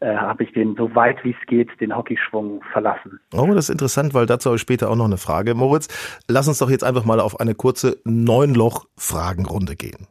[0.00, 3.20] äh, habe ich den so weit wie es geht, den Hockeyschwung verlassen.
[3.32, 5.54] Oh, das ist interessant, weil dazu habe ich später auch noch eine Frage.
[5.54, 5.88] Moritz,
[6.28, 10.06] lass uns doch jetzt einfach mal auf eine kurze Neunloch-Fragenrunde gehen.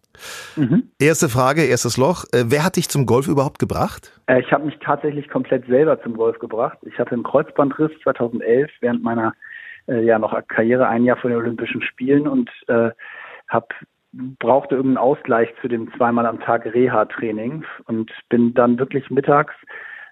[0.55, 0.91] Mhm.
[0.99, 2.25] Erste Frage, erstes Loch.
[2.31, 4.19] Äh, wer hat dich zum Golf überhaupt gebracht?
[4.27, 6.77] Äh, ich habe mich tatsächlich komplett selber zum Golf gebracht.
[6.81, 9.33] Ich hatte einen Kreuzbandriss 2011 während meiner
[9.87, 12.89] äh, ja noch Karriere, ein Jahr vor den Olympischen Spielen und äh,
[13.47, 13.67] habe
[14.39, 19.53] brauchte irgendeinen Ausgleich zu dem zweimal am Tag Reha-Training und bin dann wirklich mittags,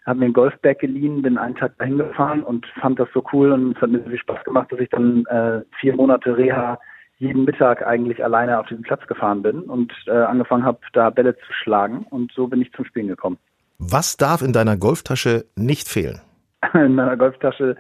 [0.06, 3.52] habe mir ein Golfbag geliehen, bin einen Tag dahin gefahren und fand das so cool
[3.52, 6.80] und es hat mir so viel Spaß gemacht, dass ich dann äh, vier Monate Reha
[7.18, 11.36] jeden Mittag eigentlich alleine auf diesen Platz gefahren bin und äh, angefangen habe, da Bälle
[11.36, 13.38] zu schlagen und so bin ich zum Spielen gekommen.
[13.80, 16.22] Was darf in deiner Golftasche nicht fehlen?
[16.74, 17.76] In meiner Golftasche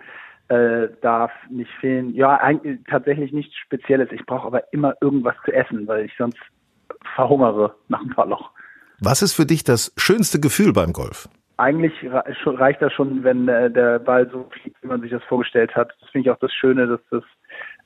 [0.50, 2.14] äh, darf nicht fehlen.
[2.14, 4.12] Ja, eigentlich tatsächlich nichts Spezielles.
[4.12, 6.40] Ich brauche aber immer irgendwas zu essen, weil ich sonst
[7.16, 8.52] verhungere nach ein paar Loch.
[9.00, 11.28] Was ist für dich das schönste Gefühl beim Golf?
[11.58, 11.94] Eigentlich
[12.46, 15.94] reicht das schon, wenn äh, der Ball so fliegt, wie man sich das vorgestellt hat.
[16.02, 17.24] Das finde ich auch das Schöne, dass das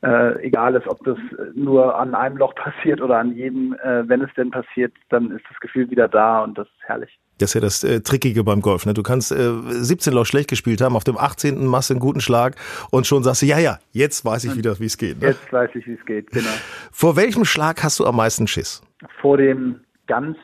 [0.02, 1.17] äh, egal ist, ob das
[1.54, 5.45] nur an einem Loch passiert oder an jedem, äh, wenn es denn passiert, dann ist
[5.50, 7.19] das Gefühl wieder da und das ist herrlich.
[7.41, 8.86] Das ist ja das äh, Trickige beim Golf.
[8.86, 8.93] Ne?
[8.93, 11.65] Du kannst äh, 17 Loch schlecht gespielt haben, auf dem 18.
[11.65, 12.56] machst du einen guten Schlag
[12.91, 15.21] und schon sagst du, ja, ja, jetzt weiß ich wieder, wie es geht.
[15.21, 15.30] Ne?
[15.30, 16.49] Jetzt weiß ich, wie es geht, genau.
[16.91, 18.82] Vor welchem Schlag hast du am meisten Schiss?
[19.21, 20.38] Vor dem ganz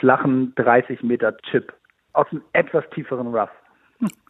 [0.00, 1.72] flachen 30 Meter Chip
[2.12, 3.50] aus einem etwas tieferen Rough.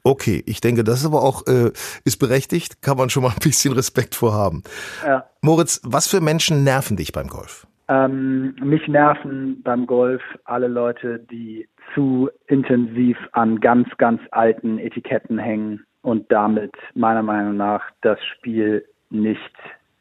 [0.04, 1.72] Okay, ich denke, das ist aber auch äh,
[2.04, 4.62] ist berechtigt, kann man schon mal ein bisschen Respekt vorhaben.
[5.04, 5.24] Ja.
[5.42, 7.66] Moritz, was für Menschen nerven dich beim Golf?
[7.88, 15.38] Ähm, mich nerven beim Golf alle Leute, die zu intensiv an ganz, ganz alten Etiketten
[15.38, 19.40] hängen und damit meiner Meinung nach das Spiel nicht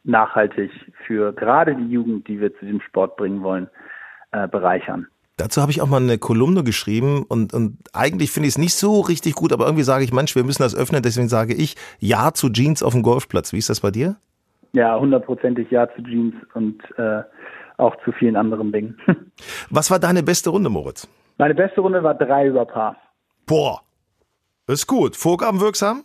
[0.04, 0.72] nachhaltig
[1.06, 3.68] für gerade die Jugend, die wir zu dem Sport bringen wollen,
[4.32, 5.08] äh, bereichern.
[5.38, 8.76] Dazu habe ich auch mal eine Kolumne geschrieben und, und eigentlich finde ich es nicht
[8.76, 11.76] so richtig gut, aber irgendwie sage ich, Mensch, wir müssen das öffnen, deswegen sage ich
[12.00, 13.52] Ja zu Jeans auf dem Golfplatz.
[13.52, 14.16] Wie ist das bei dir?
[14.72, 17.24] Ja, hundertprozentig Ja zu Jeans und äh,
[17.78, 18.98] auch zu vielen anderen Dingen.
[19.70, 21.08] Was war deine beste Runde, Moritz?
[21.38, 22.96] Meine beste Runde war drei über Paar.
[23.46, 23.82] Boah,
[24.68, 25.16] ist gut.
[25.16, 26.04] Vorgabenwirksam?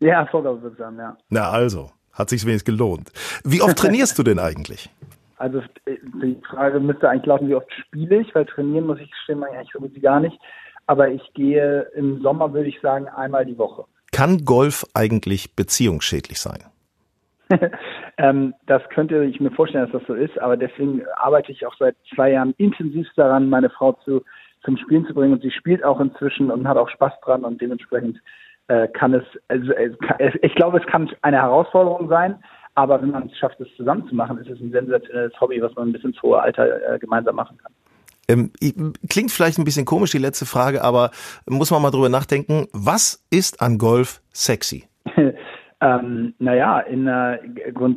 [0.00, 1.16] Ja, vorgabenwirksam, ja.
[1.28, 3.12] Na also, hat sich wenigstens gelohnt.
[3.44, 4.90] Wie oft trainierst du denn eigentlich?
[5.36, 9.42] Also die Frage müsste eigentlich lauten, wie oft spiele ich, weil trainieren muss ich gestehen,
[9.42, 10.38] eigentlich so gut wie gar nicht.
[10.86, 13.84] Aber ich gehe im Sommer, würde ich sagen, einmal die Woche.
[14.12, 16.64] Kann Golf eigentlich beziehungsschädlich sein?
[18.18, 21.74] ähm, das könnte ich mir vorstellen, dass das so ist, aber deswegen arbeite ich auch
[21.78, 24.22] seit zwei Jahren intensiv daran, meine Frau zu,
[24.64, 27.60] zum Spielen zu bringen und sie spielt auch inzwischen und hat auch Spaß dran und
[27.60, 28.18] dementsprechend
[28.68, 29.90] äh, kann es, also äh,
[30.42, 32.36] ich glaube, es kann eine Herausforderung sein,
[32.74, 35.74] Aber wenn man es schafft, es zusammen zu machen, ist es ein sensationelles Hobby, was
[35.74, 37.72] man bis ins hohe Alter äh, gemeinsam machen kann.
[38.28, 38.52] Ähm,
[39.08, 41.10] klingt vielleicht ein bisschen komisch, die letzte Frage, aber
[41.46, 42.68] muss man mal drüber nachdenken.
[42.72, 44.84] Was ist an Golf sexy?
[45.82, 47.38] ähm, naja, in äh,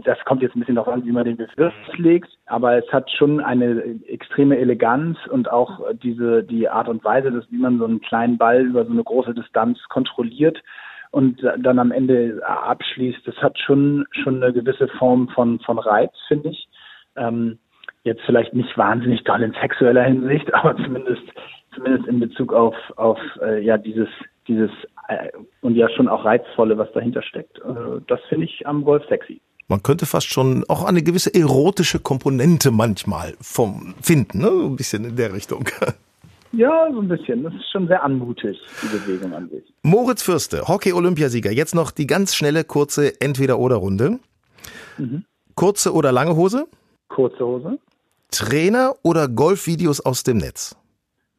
[0.05, 3.11] das kommt jetzt ein bisschen darauf an, wie man den Begriff legt, aber es hat
[3.11, 7.85] schon eine extreme Eleganz und auch diese die Art und Weise, dass wie man so
[7.85, 10.63] einen kleinen Ball über so eine große Distanz kontrolliert
[11.11, 16.13] und dann am Ende abschließt, das hat schon schon eine gewisse Form von von Reiz,
[16.29, 16.69] finde ich.
[17.17, 17.59] Ähm,
[18.03, 21.23] jetzt vielleicht nicht wahnsinnig toll in sexueller Hinsicht, aber zumindest
[21.75, 24.07] zumindest in Bezug auf auf äh, ja dieses
[24.47, 24.71] dieses
[25.61, 27.57] und ja schon auch reizvolle, was dahinter steckt.
[27.59, 29.41] Äh, das finde ich am Golf sexy.
[29.67, 34.49] Man könnte fast schon auch eine gewisse erotische Komponente manchmal vom finden, ne?
[34.49, 35.65] ein bisschen in der Richtung.
[36.55, 37.41] Ja, so ein bisschen.
[37.41, 39.63] Das ist schon sehr anmutig, die Bewegung an sich.
[39.81, 41.51] Moritz Fürste, Hockey-Olympiasieger.
[41.51, 44.19] Jetzt noch die ganz schnelle, kurze Entweder-Oder-Runde.
[44.99, 45.25] Mhm.
[45.55, 46.67] Kurze oder lange Hose?
[47.07, 47.79] Kurze Hose.
[48.29, 50.75] Trainer oder Golfvideos aus dem Netz?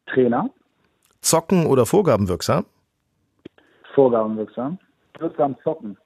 [0.06, 0.50] Trainer.
[1.20, 2.66] Zocken oder Vorgabenwirksam?
[3.94, 4.78] Vorgabenwirksam.
[5.18, 5.96] Wirksam zocken.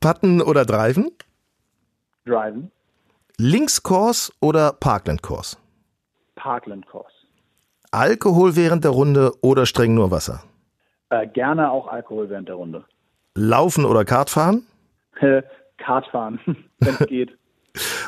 [0.00, 1.10] Putten oder Driven?
[2.24, 2.70] Driven.
[3.38, 5.58] Linkskurs oder Parkland-Kurs?
[6.36, 7.12] Parkland-Kurs.
[7.90, 10.42] Alkohol während der Runde oder streng nur Wasser?
[11.10, 12.84] Äh, gerne auch Alkohol während der Runde.
[13.34, 14.66] Laufen oder Kartfahren?
[15.20, 15.42] Äh,
[15.78, 16.40] Kartfahren,
[16.80, 17.38] wenn es geht.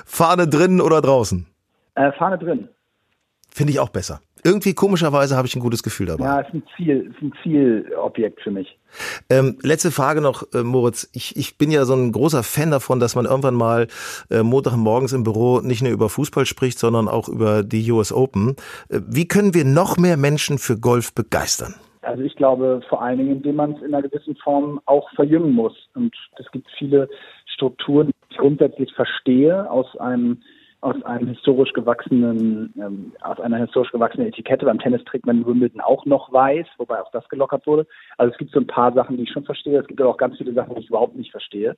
[0.04, 1.46] Fahne drinnen oder draußen?
[1.94, 2.68] Äh, Fahne drin.
[3.50, 4.20] Finde ich auch besser.
[4.44, 6.24] Irgendwie komischerweise habe ich ein gutes Gefühl dabei.
[6.24, 8.76] Ja, ist ein Ziel, ist ein Zielobjekt für mich.
[9.28, 11.10] Ähm, letzte Frage noch, äh, Moritz.
[11.12, 13.86] Ich, ich bin ja so ein großer Fan davon, dass man irgendwann mal
[14.30, 18.56] äh, Montagmorgens im Büro nicht nur über Fußball spricht, sondern auch über die US Open.
[18.88, 21.74] Äh, wie können wir noch mehr Menschen für Golf begeistern?
[22.02, 25.52] Also ich glaube vor allen Dingen, indem man es in einer gewissen Form auch verjüngen
[25.52, 25.74] muss.
[25.94, 27.08] Und es gibt viele
[27.46, 30.42] Strukturen, die ich grundsätzlich verstehe aus einem
[30.80, 34.64] aus einem historisch gewachsenen, ähm, aus einer historisch gewachsenen Etikette.
[34.64, 37.86] Beim Tennis trägt man Wimbledon auch noch weiß, wobei auch das gelockert wurde.
[38.16, 39.78] Also es gibt so ein paar Sachen, die ich schon verstehe.
[39.78, 41.76] Es gibt aber auch ganz viele Sachen, die ich überhaupt nicht verstehe.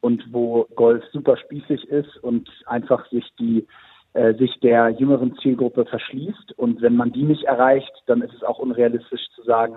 [0.00, 3.66] Und wo Golf super spießig ist und einfach sich die
[4.12, 6.52] äh, sich der jüngeren Zielgruppe verschließt.
[6.56, 9.76] Und wenn man die nicht erreicht, dann ist es auch unrealistisch zu sagen,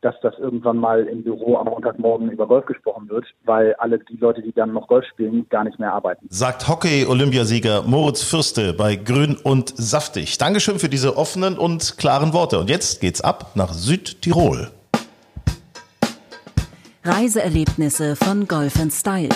[0.00, 4.16] dass das irgendwann mal im Büro am Montagmorgen über Golf gesprochen wird, weil alle die
[4.16, 6.26] Leute, die dann noch Golf spielen, gar nicht mehr arbeiten.
[6.28, 10.38] Sagt Hockey-Olympiasieger Moritz Fürste bei Grün und Saftig.
[10.38, 12.58] Dankeschön für diese offenen und klaren Worte.
[12.58, 14.70] Und jetzt geht's ab nach Südtirol.
[17.04, 19.30] Reiseerlebnisse von Golf Style.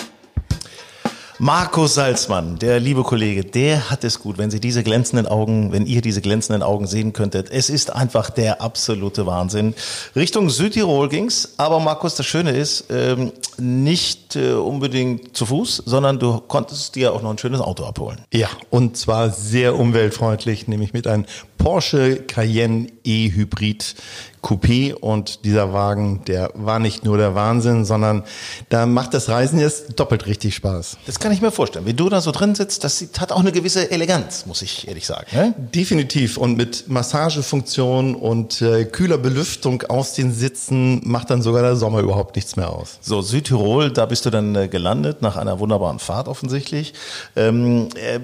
[1.43, 5.85] Markus Salzmann, der liebe Kollege, der hat es gut, wenn Sie diese glänzenden Augen, wenn
[5.85, 7.51] ihr diese glänzenden Augen sehen könntet.
[7.51, 9.73] Es ist einfach der absolute Wahnsinn.
[10.15, 16.17] Richtung Südtirol ging's, aber Markus, das Schöne ist, ähm, nicht äh, unbedingt zu Fuß, sondern
[16.17, 18.21] du konntest dir auch noch ein schönes Auto abholen.
[18.31, 21.25] Ja, und zwar sehr umweltfreundlich, nämlich mit einem
[21.63, 23.95] Porsche Cayenne E-Hybrid
[24.43, 28.23] Coupé und dieser Wagen, der war nicht nur der Wahnsinn, sondern
[28.67, 30.97] da macht das Reisen jetzt doppelt richtig Spaß.
[31.05, 31.85] Das kann ich mir vorstellen.
[31.85, 35.05] Wie du da so drin sitzt, das hat auch eine gewisse Eleganz, muss ich ehrlich
[35.05, 35.27] sagen.
[35.31, 35.55] Ne?
[35.73, 36.37] Definitiv.
[36.37, 42.01] Und mit Massagefunktion und äh, kühler Belüftung aus den Sitzen macht dann sogar der Sommer
[42.01, 42.99] überhaupt nichts mehr aus.
[42.99, 46.93] So, Südtirol, da bist du dann äh, gelandet, nach einer wunderbaren Fahrt offensichtlich.
[47.37, 48.19] Ähm, äh,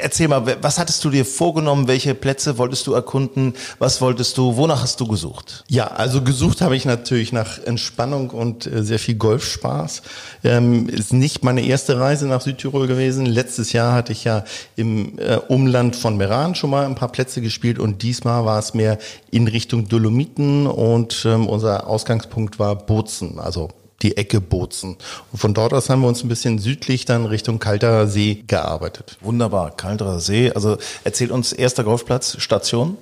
[0.00, 1.86] erzähl mal, was hattest du dir vorgenommen?
[1.86, 3.54] Welche Plätze wolltest du erkunden?
[3.78, 5.64] Was wolltest du, wonach hast du gesucht?
[5.68, 10.02] Ja, also gesucht habe ich natürlich nach Entspannung und äh, sehr viel Golfspaß.
[10.44, 13.26] Ähm, ist nicht meine erste Reise nach Südtirol gewesen.
[13.26, 14.44] Letztes Jahr hatte ich ja
[14.76, 18.74] im äh, Umland von Meran schon mal ein paar Plätze gespielt und diesmal war es
[18.74, 18.98] mehr
[19.30, 23.68] in Richtung Dolomiten und ähm, unser Ausgangspunkt war Bozen, also
[24.02, 24.96] die Ecke Bozen.
[25.32, 29.16] Und von dort aus haben wir uns ein bisschen südlich dann Richtung Kalterer See gearbeitet.
[29.20, 30.50] Wunderbar, Kalterer See.
[30.52, 32.96] Also erzählt uns erster Golfplatz, Station.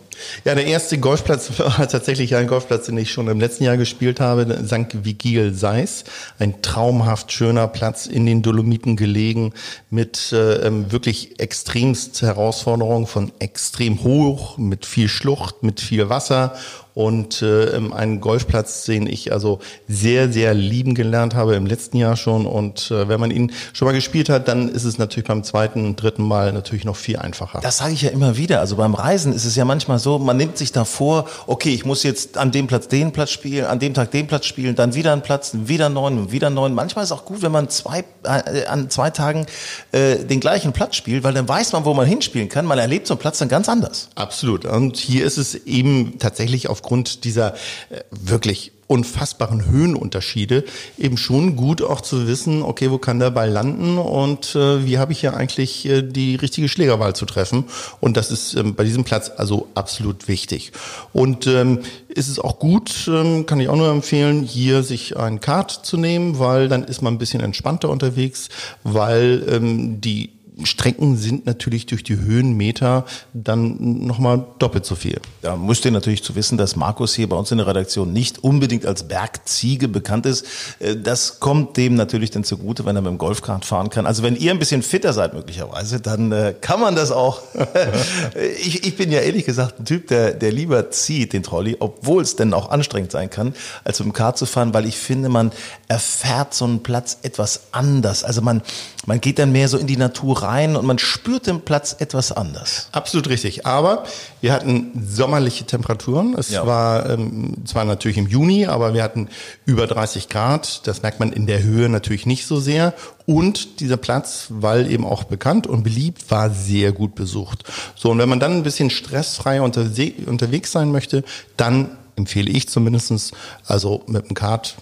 [0.45, 4.21] Ja, der erste Golfplatz war tatsächlich ein Golfplatz, den ich schon im letzten Jahr gespielt
[4.21, 5.05] habe, St.
[5.05, 6.05] Vigil Seis.
[6.39, 9.53] Ein traumhaft schöner Platz in den Dolomiten gelegen
[9.91, 16.55] mit äh, ähm, wirklich extremst Herausforderungen von extrem hoch, mit viel Schlucht, mit viel Wasser
[16.99, 21.97] und äh, ähm, einen Golfplatz, den ich also sehr, sehr lieben gelernt habe im letzten
[21.97, 22.45] Jahr schon.
[22.45, 25.95] Und äh, wenn man ihn schon mal gespielt hat, dann ist es natürlich beim zweiten
[25.95, 27.61] dritten Mal natürlich noch viel einfacher.
[27.63, 28.59] Das sage ich ja immer wieder.
[28.59, 31.75] Also beim Reisen ist es ja manchmal so, so, man nimmt sich da vor, okay,
[31.75, 34.75] ich muss jetzt an dem Platz den Platz spielen, an dem Tag den Platz spielen,
[34.75, 36.73] dann wieder einen Platz, wieder neun, wieder neun.
[36.73, 39.45] Manchmal ist es auch gut, wenn man zwei, äh, an zwei Tagen
[39.93, 42.65] äh, den gleichen Platz spielt, weil dann weiß man, wo man hinspielen kann.
[42.65, 44.09] Man erlebt so einen Platz dann ganz anders.
[44.15, 44.65] Absolut.
[44.65, 47.53] Und hier ist es eben tatsächlich aufgrund dieser
[47.91, 50.65] äh, wirklich unfassbaren Höhenunterschiede
[50.97, 54.99] eben schon gut auch zu wissen, okay, wo kann der Ball landen und äh, wie
[54.99, 57.65] habe ich hier eigentlich äh, die richtige Schlägerwahl zu treffen.
[58.01, 60.73] Und das ist ähm, bei diesem Platz also absolut wichtig.
[61.13, 65.41] Und ähm, ist es auch gut, ähm, kann ich auch nur empfehlen, hier sich ein
[65.41, 68.49] Kart zu nehmen, weil dann ist man ein bisschen entspannter unterwegs,
[68.83, 70.31] weil ähm, die
[70.65, 75.21] Strecken sind natürlich durch die Höhenmeter dann nochmal doppelt so viel.
[75.43, 78.43] Da müsst ihr natürlich zu wissen, dass Markus hier bei uns in der Redaktion nicht
[78.43, 80.47] unbedingt als Bergziege bekannt ist.
[80.81, 84.07] Äh, das kommt dem natürlich dann zugute, wenn er mit dem Golfkart fahren kann.
[84.07, 87.43] Also wenn ihr ein bisschen fitter seid möglicherweise, dann äh, kann man das auch.
[88.61, 92.23] ich, ich bin ja ehrlich gesagt ein Typ, der, der lieber zieht den Trolley, obwohl
[92.23, 95.29] es denn auch anstrengend sein kann, als mit dem Kart zu fahren, weil ich finde,
[95.29, 95.53] man
[95.87, 98.25] erfährt so einen Platz etwas anders.
[98.25, 98.63] Also man,
[99.07, 102.33] man geht dann mehr so in die Natur rein und man spürt den Platz etwas
[102.33, 102.89] anders.
[102.93, 103.67] Absolut richtig.
[103.67, 104.05] Aber
[104.41, 106.35] wir hatten sommerliche Temperaturen.
[106.39, 106.67] Es ja.
[106.67, 109.29] war ähm, zwar natürlich im Juni, aber wir hatten
[109.67, 110.87] über 30 Grad.
[110.87, 112.95] Das merkt man in der Höhe natürlich nicht so sehr.
[113.27, 117.65] Und dieser Platz, weil eben auch bekannt und beliebt, war sehr gut besucht.
[117.95, 121.25] So, und wenn man dann ein bisschen stressfrei unterwegs sein möchte,
[121.57, 123.33] dann empfehle ich zumindestens
[123.67, 124.77] also mit dem Kart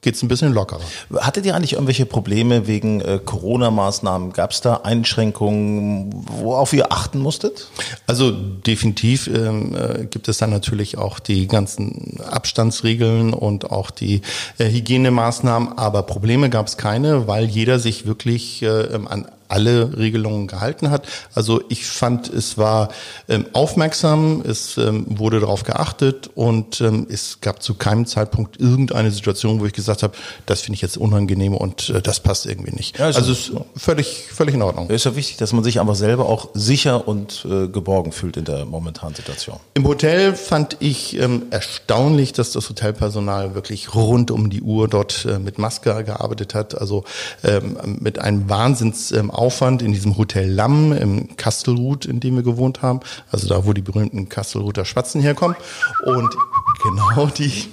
[0.00, 0.80] geht's ein bisschen lockerer.
[1.16, 4.32] Hattet ihr eigentlich irgendwelche Probleme wegen äh, Corona-Maßnahmen?
[4.32, 7.68] Gab es da Einschränkungen, worauf ihr achten musstet?
[8.06, 14.22] Also definitiv ähm, äh, gibt es dann natürlich auch die ganzen Abstandsregeln und auch die
[14.58, 20.46] äh, Hygienemaßnahmen, aber Probleme gab es keine, weil jeder sich wirklich äh, an alle Regelungen
[20.46, 21.06] gehalten hat.
[21.34, 22.90] Also ich fand, es war
[23.28, 29.10] ähm, aufmerksam, es ähm, wurde darauf geachtet und ähm, es gab zu keinem Zeitpunkt irgendeine
[29.10, 30.14] Situation, wo ich gesagt habe,
[30.46, 32.98] das finde ich jetzt unangenehm und äh, das passt irgendwie nicht.
[32.98, 34.86] Ja, also, also es ist völlig, völlig in Ordnung.
[34.88, 38.36] Es ist ja wichtig, dass man sich einfach selber auch sicher und äh, geborgen fühlt
[38.36, 39.58] in der momentanen Situation.
[39.74, 45.24] Im Hotel fand ich ähm, erstaunlich, dass das Hotelpersonal wirklich rund um die Uhr dort
[45.24, 47.04] äh, mit Maske gearbeitet hat, also
[47.44, 52.42] ähm, mit einem Wahnsinns ähm, Aufwand in diesem Hotel Lamm im Kastelruth, in dem wir
[52.42, 53.00] gewohnt haben.
[53.30, 55.56] Also da, wo die berühmten Kastelruther Spatzen herkommen.
[56.04, 56.34] Und
[56.82, 57.68] genau die.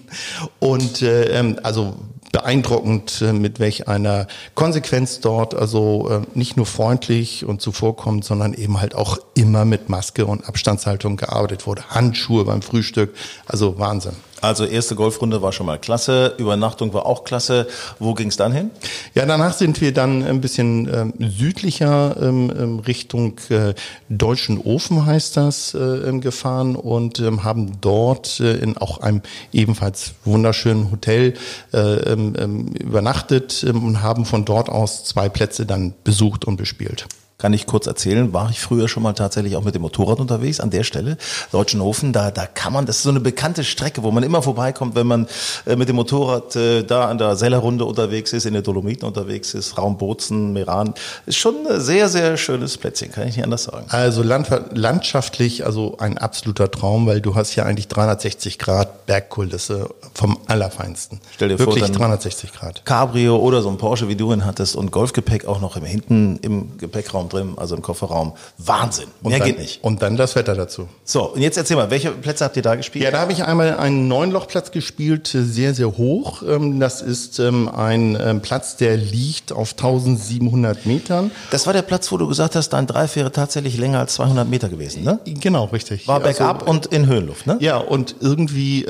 [0.58, 1.94] Und äh, ähm, also
[2.32, 8.54] beeindruckend, äh, mit welch einer Konsequenz dort also äh, nicht nur freundlich und zuvorkommend, sondern
[8.54, 11.82] eben halt auch immer mit Maske und Abstandshaltung gearbeitet wurde.
[11.90, 13.14] Handschuhe beim Frühstück,
[13.46, 14.14] also Wahnsinn.
[14.40, 17.66] Also erste Golfrunde war schon mal klasse, Übernachtung war auch klasse.
[17.98, 18.70] Wo ging es dann hin?
[19.14, 23.74] Ja, danach sind wir dann ein bisschen ähm, südlicher ähm, ähm Richtung äh,
[24.08, 29.22] Deutschen Ofen heißt das äh, ähm, gefahren und ähm, haben dort äh, in auch einem
[29.52, 31.34] ebenfalls wunderschönen Hotel
[31.72, 37.06] äh, ähm, übernachtet und haben von dort aus zwei Plätze dann besucht und bespielt
[37.40, 40.60] kann ich kurz erzählen, war ich früher schon mal tatsächlich auch mit dem Motorrad unterwegs
[40.60, 41.16] an der Stelle,
[41.52, 44.94] Deutschenhofen, da, da kann man, das ist so eine bekannte Strecke, wo man immer vorbeikommt,
[44.94, 45.26] wenn man
[45.66, 49.54] äh, mit dem Motorrad äh, da an der Sellerrunde unterwegs ist, in den Dolomiten unterwegs
[49.54, 53.64] ist, Raum Bozen, Meran, ist schon ein sehr, sehr schönes Plätzchen, kann ich nicht anders
[53.64, 53.86] sagen.
[53.88, 60.38] Also landschaftlich, also ein absoluter Traum, weil du hast ja eigentlich 360 Grad Bergkulisse vom
[60.46, 61.20] Allerfeinsten.
[61.34, 62.84] Stell dir Wirklich vor, 360 Grad.
[62.84, 66.38] Cabrio oder so ein Porsche, wie du ihn hattest und Golfgepäck auch noch im hinten
[66.42, 68.32] im Gepäckraum drin, also im Kofferraum.
[68.58, 69.06] Wahnsinn.
[69.22, 69.82] Und Mehr dann, geht nicht.
[69.82, 70.88] Und dann das Wetter dazu.
[71.04, 73.04] So, und jetzt erzähl mal, welche Plätze habt ihr da gespielt?
[73.04, 76.42] Ja, da habe ich einmal einen Neunlochplatz gespielt, sehr, sehr hoch.
[76.42, 81.30] Ähm, das ist ähm, ein ähm, Platz, der liegt auf 1700 Metern.
[81.50, 84.48] Das war der Platz, wo du gesagt hast, dein Drive wäre tatsächlich länger als 200
[84.48, 85.18] Meter gewesen, ne?
[85.24, 86.06] Genau, richtig.
[86.08, 87.56] War bergab also, und in Höhenluft, ne?
[87.60, 88.86] Ja, und irgendwie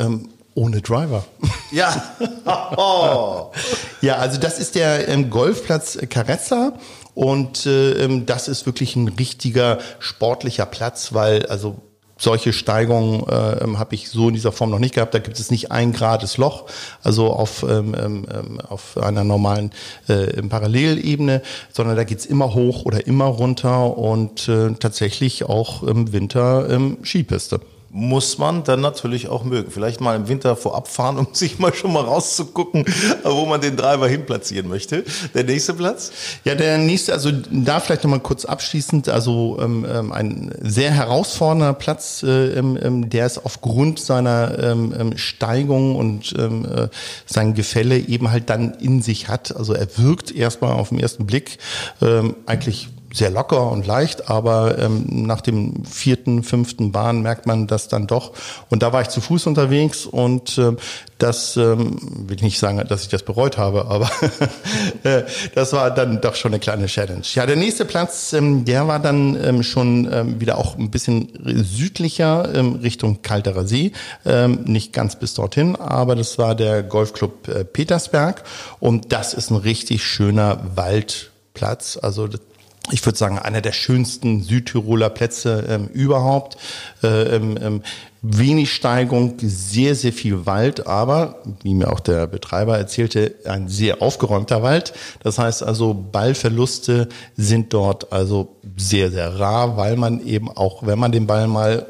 [0.55, 1.25] ohne Driver.
[1.73, 2.03] Ja.
[2.77, 3.53] Oh.
[4.01, 6.73] ja, also das ist der ähm, Golfplatz Carezza
[7.21, 11.77] und äh, ähm, das ist wirklich ein richtiger sportlicher Platz, weil also
[12.17, 15.13] solche Steigungen äh, ähm, habe ich so in dieser Form noch nicht gehabt.
[15.13, 16.65] Da gibt es nicht ein Grades Loch,
[17.03, 19.71] also auf, ähm, ähm, auf einer normalen
[20.09, 26.15] äh, Parallelebene, sondern da geht's immer hoch oder immer runter und äh, tatsächlich auch im
[26.15, 27.61] Winter ähm, Skipiste
[27.93, 29.71] muss man dann natürlich auch mögen.
[29.71, 32.85] Vielleicht mal im Winter vorab fahren, um sich mal schon mal rauszugucken,
[33.25, 35.05] wo man den Driver hin platzieren möchte.
[35.35, 36.13] Der nächste Platz?
[36.45, 41.75] Ja, der nächste, also da vielleicht nochmal kurz abschließend, also ähm, ähm, ein sehr herausfordernder
[41.75, 46.89] Platz, äh, ähm, der ist aufgrund seiner ähm, ähm, Steigung und ähm, äh,
[47.27, 49.57] sein Gefälle eben halt dann in sich hat.
[49.57, 51.59] Also er wirkt erstmal auf den ersten Blick
[52.01, 57.67] ähm, eigentlich sehr locker und leicht, aber ähm, nach dem vierten, fünften Bahn merkt man
[57.67, 58.33] das dann doch.
[58.69, 60.77] Und da war ich zu Fuß unterwegs und äh,
[61.19, 64.11] das ähm, will ich nicht sagen, dass ich das bereut habe, aber
[65.03, 67.23] äh, das war dann doch schon eine kleine Challenge.
[67.35, 71.29] Ja, der nächste Platz, ähm, der war dann ähm, schon ähm, wieder auch ein bisschen
[71.45, 73.93] südlicher ähm, Richtung Kalterer See,
[74.25, 78.45] ähm, nicht ganz bis dorthin, aber das war der Golfclub äh, Petersberg
[78.79, 81.99] und das ist ein richtig schöner Waldplatz.
[82.01, 82.29] Also
[82.93, 86.57] ich würde sagen, einer der schönsten Südtiroler Plätze ähm, überhaupt.
[87.03, 87.83] Äh, ähm, ähm
[88.23, 94.03] wenig Steigung, sehr, sehr viel Wald, aber, wie mir auch der Betreiber erzählte, ein sehr
[94.03, 94.93] aufgeräumter Wald.
[95.23, 100.99] Das heißt also, Ballverluste sind dort also sehr, sehr rar, weil man eben auch, wenn
[100.99, 101.87] man den Ball mal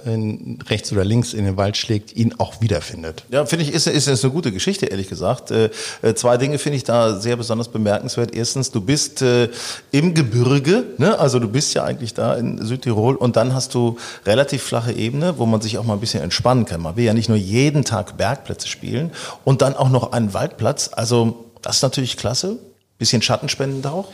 [0.69, 3.25] rechts oder links in den Wald schlägt, ihn auch wiederfindet.
[3.31, 5.51] Ja, finde ich, ist, ist, ist eine gute Geschichte, ehrlich gesagt.
[5.51, 5.71] Äh,
[6.03, 8.35] äh, zwei Dinge finde ich da sehr besonders bemerkenswert.
[8.35, 9.49] Erstens, du bist äh,
[9.91, 11.19] im Gebirge, ne?
[11.19, 15.39] also du bist ja eigentlich da in Südtirol und dann hast du relativ flache Ebene,
[15.39, 16.81] wo man sich auch mal ein bisschen entspannen kann.
[16.81, 19.11] Man will ja nicht nur jeden Tag Bergplätze spielen
[19.45, 20.91] und dann auch noch einen Waldplatz.
[20.93, 22.59] Also das ist natürlich klasse.
[22.99, 24.09] Bisschen Schattenspenden auch?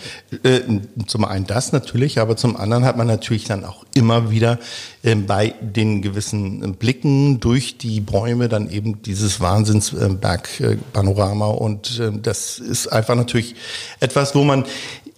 [0.45, 0.61] Äh,
[1.09, 4.61] zum einen das natürlich, aber zum anderen hat man natürlich dann auch immer wieder
[5.03, 12.61] äh, bei den gewissen Blicken durch die Bäume dann eben dieses Wahnsinnsbergpanorama und äh, das
[12.61, 13.57] ist einfach natürlich
[13.99, 14.65] etwas, wo man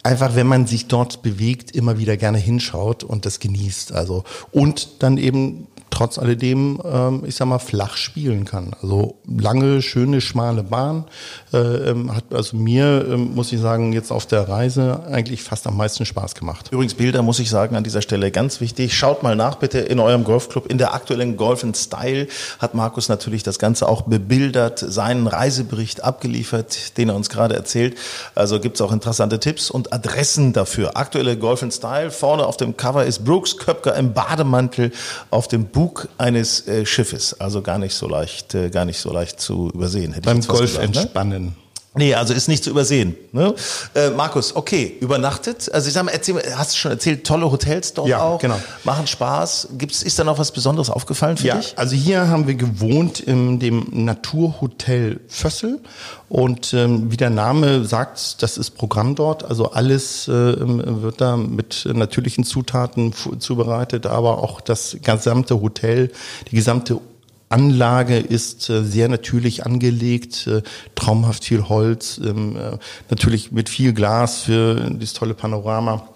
[0.02, 3.92] einfach, wenn man sich dort bewegt, immer wieder gerne hinschaut und das genießt.
[3.92, 8.74] Also und dann eben trotz alledem, ähm, ich sag mal, flach spielen kann.
[8.82, 11.04] Also lange, schöne, schmale Bahn
[11.52, 15.66] äh, ähm, hat also mir, ähm, muss ich sagen, jetzt auf der Reise eigentlich fast
[15.66, 16.68] am meisten Spaß gemacht.
[16.70, 18.96] Übrigens Bilder, muss ich sagen, an dieser Stelle ganz wichtig.
[18.96, 20.66] Schaut mal nach bitte in eurem Golfclub.
[20.66, 26.96] In der aktuellen Golf Style hat Markus natürlich das Ganze auch bebildert, seinen Reisebericht abgeliefert,
[26.96, 27.96] den er uns gerade erzählt.
[28.34, 30.96] Also gibt's auch interessante Tipps und Adressen dafür.
[30.96, 32.10] Aktuelle Golf Style.
[32.10, 34.92] Vorne auf dem Cover ist Brooks Köpker im Bademantel
[35.30, 37.40] auf dem Bug eines äh, Schiffes.
[37.40, 40.12] Also gar nicht so leicht, äh, gar nicht so leicht zu übersehen.
[40.12, 41.00] Hätte Beim Golf gesagt, ne?
[41.02, 41.44] entspannen.
[41.44, 41.52] Ne?
[41.98, 43.16] Nee, also ist nicht zu übersehen.
[43.32, 43.54] Ne?
[43.94, 45.68] Äh, Markus, okay, übernachtet.
[45.72, 48.58] Also ich sag mal, erzähl, hast du schon erzählt, tolle Hotels dort ja, auch, genau.
[48.84, 49.70] machen Spaß.
[49.76, 51.74] Gibt's, ist da noch was Besonderes aufgefallen für ja, dich?
[51.76, 55.80] Also hier haben wir gewohnt in dem Naturhotel Fössel
[56.28, 59.44] und ähm, wie der Name sagt, das ist Programm dort.
[59.44, 66.12] Also alles äh, wird da mit natürlichen Zutaten zubereitet, aber auch das gesamte Hotel,
[66.50, 67.00] die gesamte
[67.48, 70.62] Anlage ist äh, sehr natürlich angelegt, äh,
[70.94, 72.78] traumhaft viel Holz, ähm, äh,
[73.10, 76.08] natürlich mit viel Glas für dieses tolle Panorama.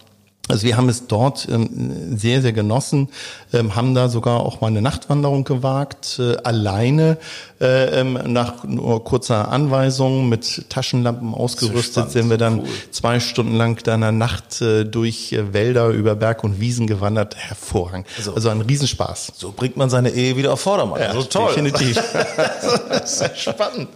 [0.48, 3.08] Also wir haben es dort ähm, sehr, sehr genossen,
[3.52, 7.16] ähm, haben da sogar auch mal eine Nachtwanderung gewagt, äh, alleine
[7.60, 12.66] äh, ähm, nach nur kurzer Anweisung mit Taschenlampen ausgerüstet sind wir dann cool.
[12.90, 16.88] zwei Stunden lang da in der Nacht äh, durch äh, Wälder über Berg und Wiesen
[16.88, 17.36] gewandert.
[17.36, 18.08] Hervorragend.
[18.18, 19.34] Also, also ein Riesenspaß.
[19.36, 21.00] So bringt man seine Ehe wieder auf Vordermann.
[21.00, 21.50] Ja, also toll.
[21.50, 22.02] Definitiv.
[22.88, 23.90] das ist spannend.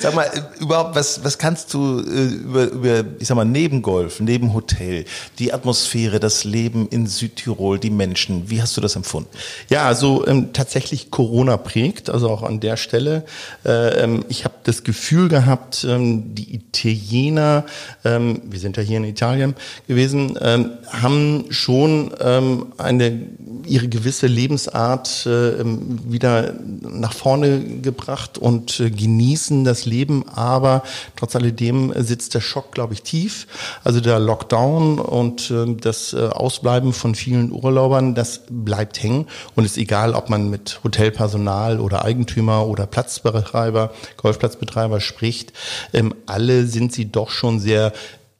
[0.00, 4.18] Sag mal, überhaupt, was, was kannst du äh, über, über, ich sag mal, neben Golf,
[4.18, 5.04] neben Hotel,
[5.38, 9.28] die Atmosphäre, das Leben in Südtirol, die Menschen, wie hast du das empfunden?
[9.68, 13.24] Ja, also ähm, tatsächlich Corona prägt, also auch an der Stelle.
[13.64, 17.64] Äh, ähm, ich habe das Gefühl gehabt, ähm, die Italiener,
[18.04, 19.54] ähm, wir sind ja hier in Italien
[19.86, 23.20] gewesen, haben schon eine
[23.66, 30.82] ihre gewisse Lebensart äh, wieder nach vorne gebracht und äh, genießen das Leben, aber
[31.16, 33.46] trotz alledem sitzt der Schock, glaube ich, tief.
[33.84, 39.78] Also der Lockdown und äh, das Ausbleiben von vielen Urlaubern, das bleibt hängen und ist
[39.78, 45.52] egal, ob man mit Hotelpersonal oder Eigentümer oder Platzbetreiber, Golfplatzbetreiber spricht.
[45.92, 47.92] Ähm, alle sind sie doch schon sehr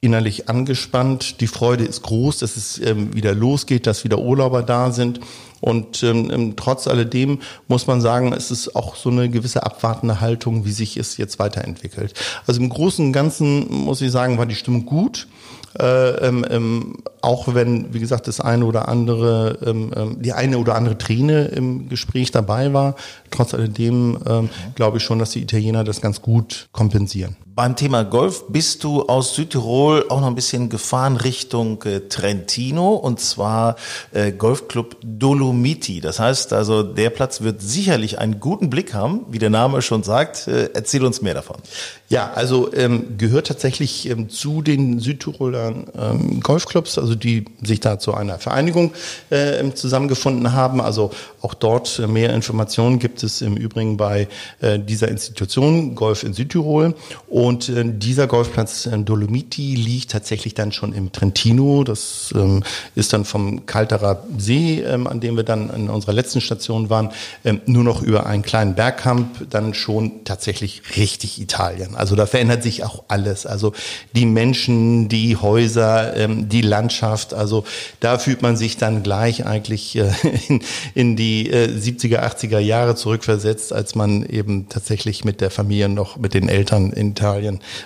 [0.03, 1.39] innerlich angespannt.
[1.39, 5.21] Die Freude ist groß, dass es ähm, wieder losgeht, dass wieder Urlauber da sind.
[5.61, 10.19] Und ähm, ähm, trotz alledem muss man sagen, es ist auch so eine gewisse abwartende
[10.19, 12.13] Haltung, wie sich es jetzt weiterentwickelt.
[12.45, 15.27] Also im Großen und Ganzen muss ich sagen, war die Stimmung gut.
[15.79, 20.57] Äh, ähm, ähm, auch wenn, wie gesagt, das eine oder andere, ähm, ähm, die eine
[20.57, 22.95] oder andere Träne im Gespräch dabei war,
[23.31, 27.35] trotz alledem ähm, glaube ich schon, dass die Italiener das ganz gut kompensieren.
[27.55, 32.95] Beim Thema Golf bist du aus Südtirol auch noch ein bisschen gefahren Richtung äh, Trentino
[32.95, 33.75] und zwar
[34.11, 36.01] äh, Golfclub Dolomiti.
[36.01, 40.01] Das heißt also, der Platz wird sicherlich einen guten Blick haben, wie der Name schon
[40.01, 40.47] sagt.
[40.47, 41.57] Äh, erzähl uns mehr davon.
[42.09, 47.97] Ja, also ähm, gehört tatsächlich ähm, zu den Südtiroler ähm, Golfclubs, also die sich da
[47.97, 48.93] zu einer Vereinigung
[49.29, 50.81] äh, zusammengefunden haben.
[50.81, 51.11] Also
[51.41, 54.27] auch dort äh, mehr Informationen gibt es im Übrigen bei
[54.59, 56.93] äh, dieser Institution Golf in Südtirol.
[57.51, 61.83] Äh, dieser Golfplatz äh, Dolomiti liegt tatsächlich dann schon im Trentino.
[61.83, 62.63] Das ähm,
[62.95, 67.09] ist dann vom Kalterer See, ähm, an dem wir dann in unserer letzten Station waren,
[67.43, 71.95] ähm, nur noch über einen kleinen Bergkamp dann schon tatsächlich richtig Italien.
[71.95, 73.45] Also da verändert sich auch alles.
[73.45, 73.73] Also
[74.13, 77.33] die Menschen, die Häuser, ähm, die Landschaft.
[77.33, 77.65] Also
[77.99, 80.11] da fühlt man sich dann gleich eigentlich äh,
[80.47, 80.61] in,
[80.93, 86.17] in die äh, 70er, 80er Jahre zurückversetzt, als man eben tatsächlich mit der Familie noch
[86.17, 87.32] mit den Eltern in Italien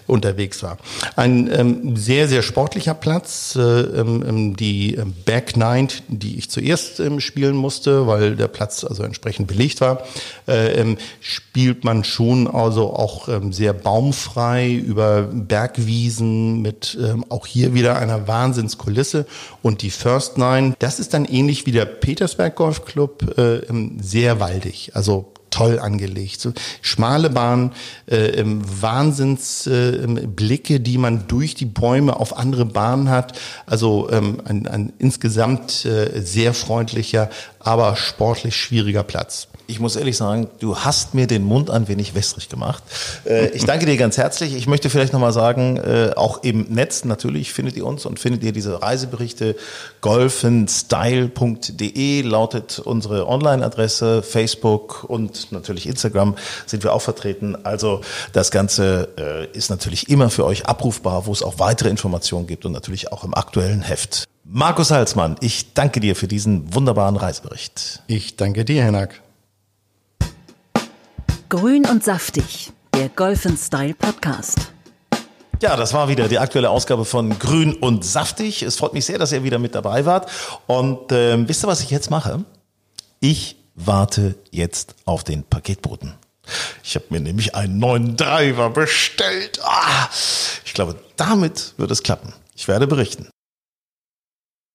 [0.07, 0.77] unterwegs war.
[1.15, 3.55] Ein ähm, sehr, sehr sportlicher Platz.
[3.55, 8.47] Äh, ähm, ähm die ähm, Back Nine, die ich zuerst ähm, spielen musste, weil der
[8.47, 10.03] Platz also entsprechend belegt war,
[10.47, 16.97] äh, ähm, spielt man schon also auch sehr baum baumfrei über Bergwiesen mit
[17.29, 19.25] auch hier wieder einer Wahnsinnskulisse.
[19.61, 23.61] Und die First Nine, das ist dann ähnlich wie der Petersberg Golf Club, äh,
[23.99, 24.91] sehr waldig.
[24.93, 26.41] Also toll angelegt.
[26.41, 27.71] So schmale Bahn,
[28.05, 33.39] äh, Wahnsinnsblicke, äh, die man durch die Bäume auf andere Bahnen hat.
[33.65, 37.29] Also ähm, ein, ein insgesamt äh, sehr freundlicher,
[37.67, 39.49] aber sportlich schwieriger Platz.
[39.69, 42.81] Ich muss ehrlich sagen, du hast mir den Mund ein wenig wässrig gemacht.
[43.25, 44.55] Äh, ich danke dir ganz herzlich.
[44.55, 48.41] Ich möchte vielleicht nochmal sagen, äh, auch im Netz natürlich findet ihr uns und findet
[48.43, 49.57] ihr diese Reiseberichte.
[49.99, 54.23] golfenstyle.de lautet unsere Online-Adresse.
[54.23, 57.57] Facebook und natürlich Instagram sind wir auch vertreten.
[57.65, 57.99] Also
[58.31, 62.65] das Ganze äh, ist natürlich immer für euch abrufbar, wo es auch weitere Informationen gibt
[62.65, 64.25] und natürlich auch im aktuellen Heft.
[64.49, 68.01] Markus Salzmann, ich danke dir für diesen wunderbaren Reisebericht.
[68.07, 69.21] Ich danke dir, Henak.
[71.49, 74.71] Grün und saftig, der Golf Style Podcast.
[75.61, 78.61] Ja, das war wieder die aktuelle Ausgabe von Grün und Saftig.
[78.61, 80.31] Es freut mich sehr, dass ihr wieder mit dabei wart.
[80.65, 82.45] Und äh, wisst ihr, was ich jetzt mache?
[83.19, 86.13] Ich warte jetzt auf den Paketboten.
[86.85, 89.59] Ich habe mir nämlich einen neuen Driver bestellt.
[89.63, 90.07] Ah,
[90.63, 92.31] ich glaube, damit wird es klappen.
[92.55, 93.27] Ich werde berichten.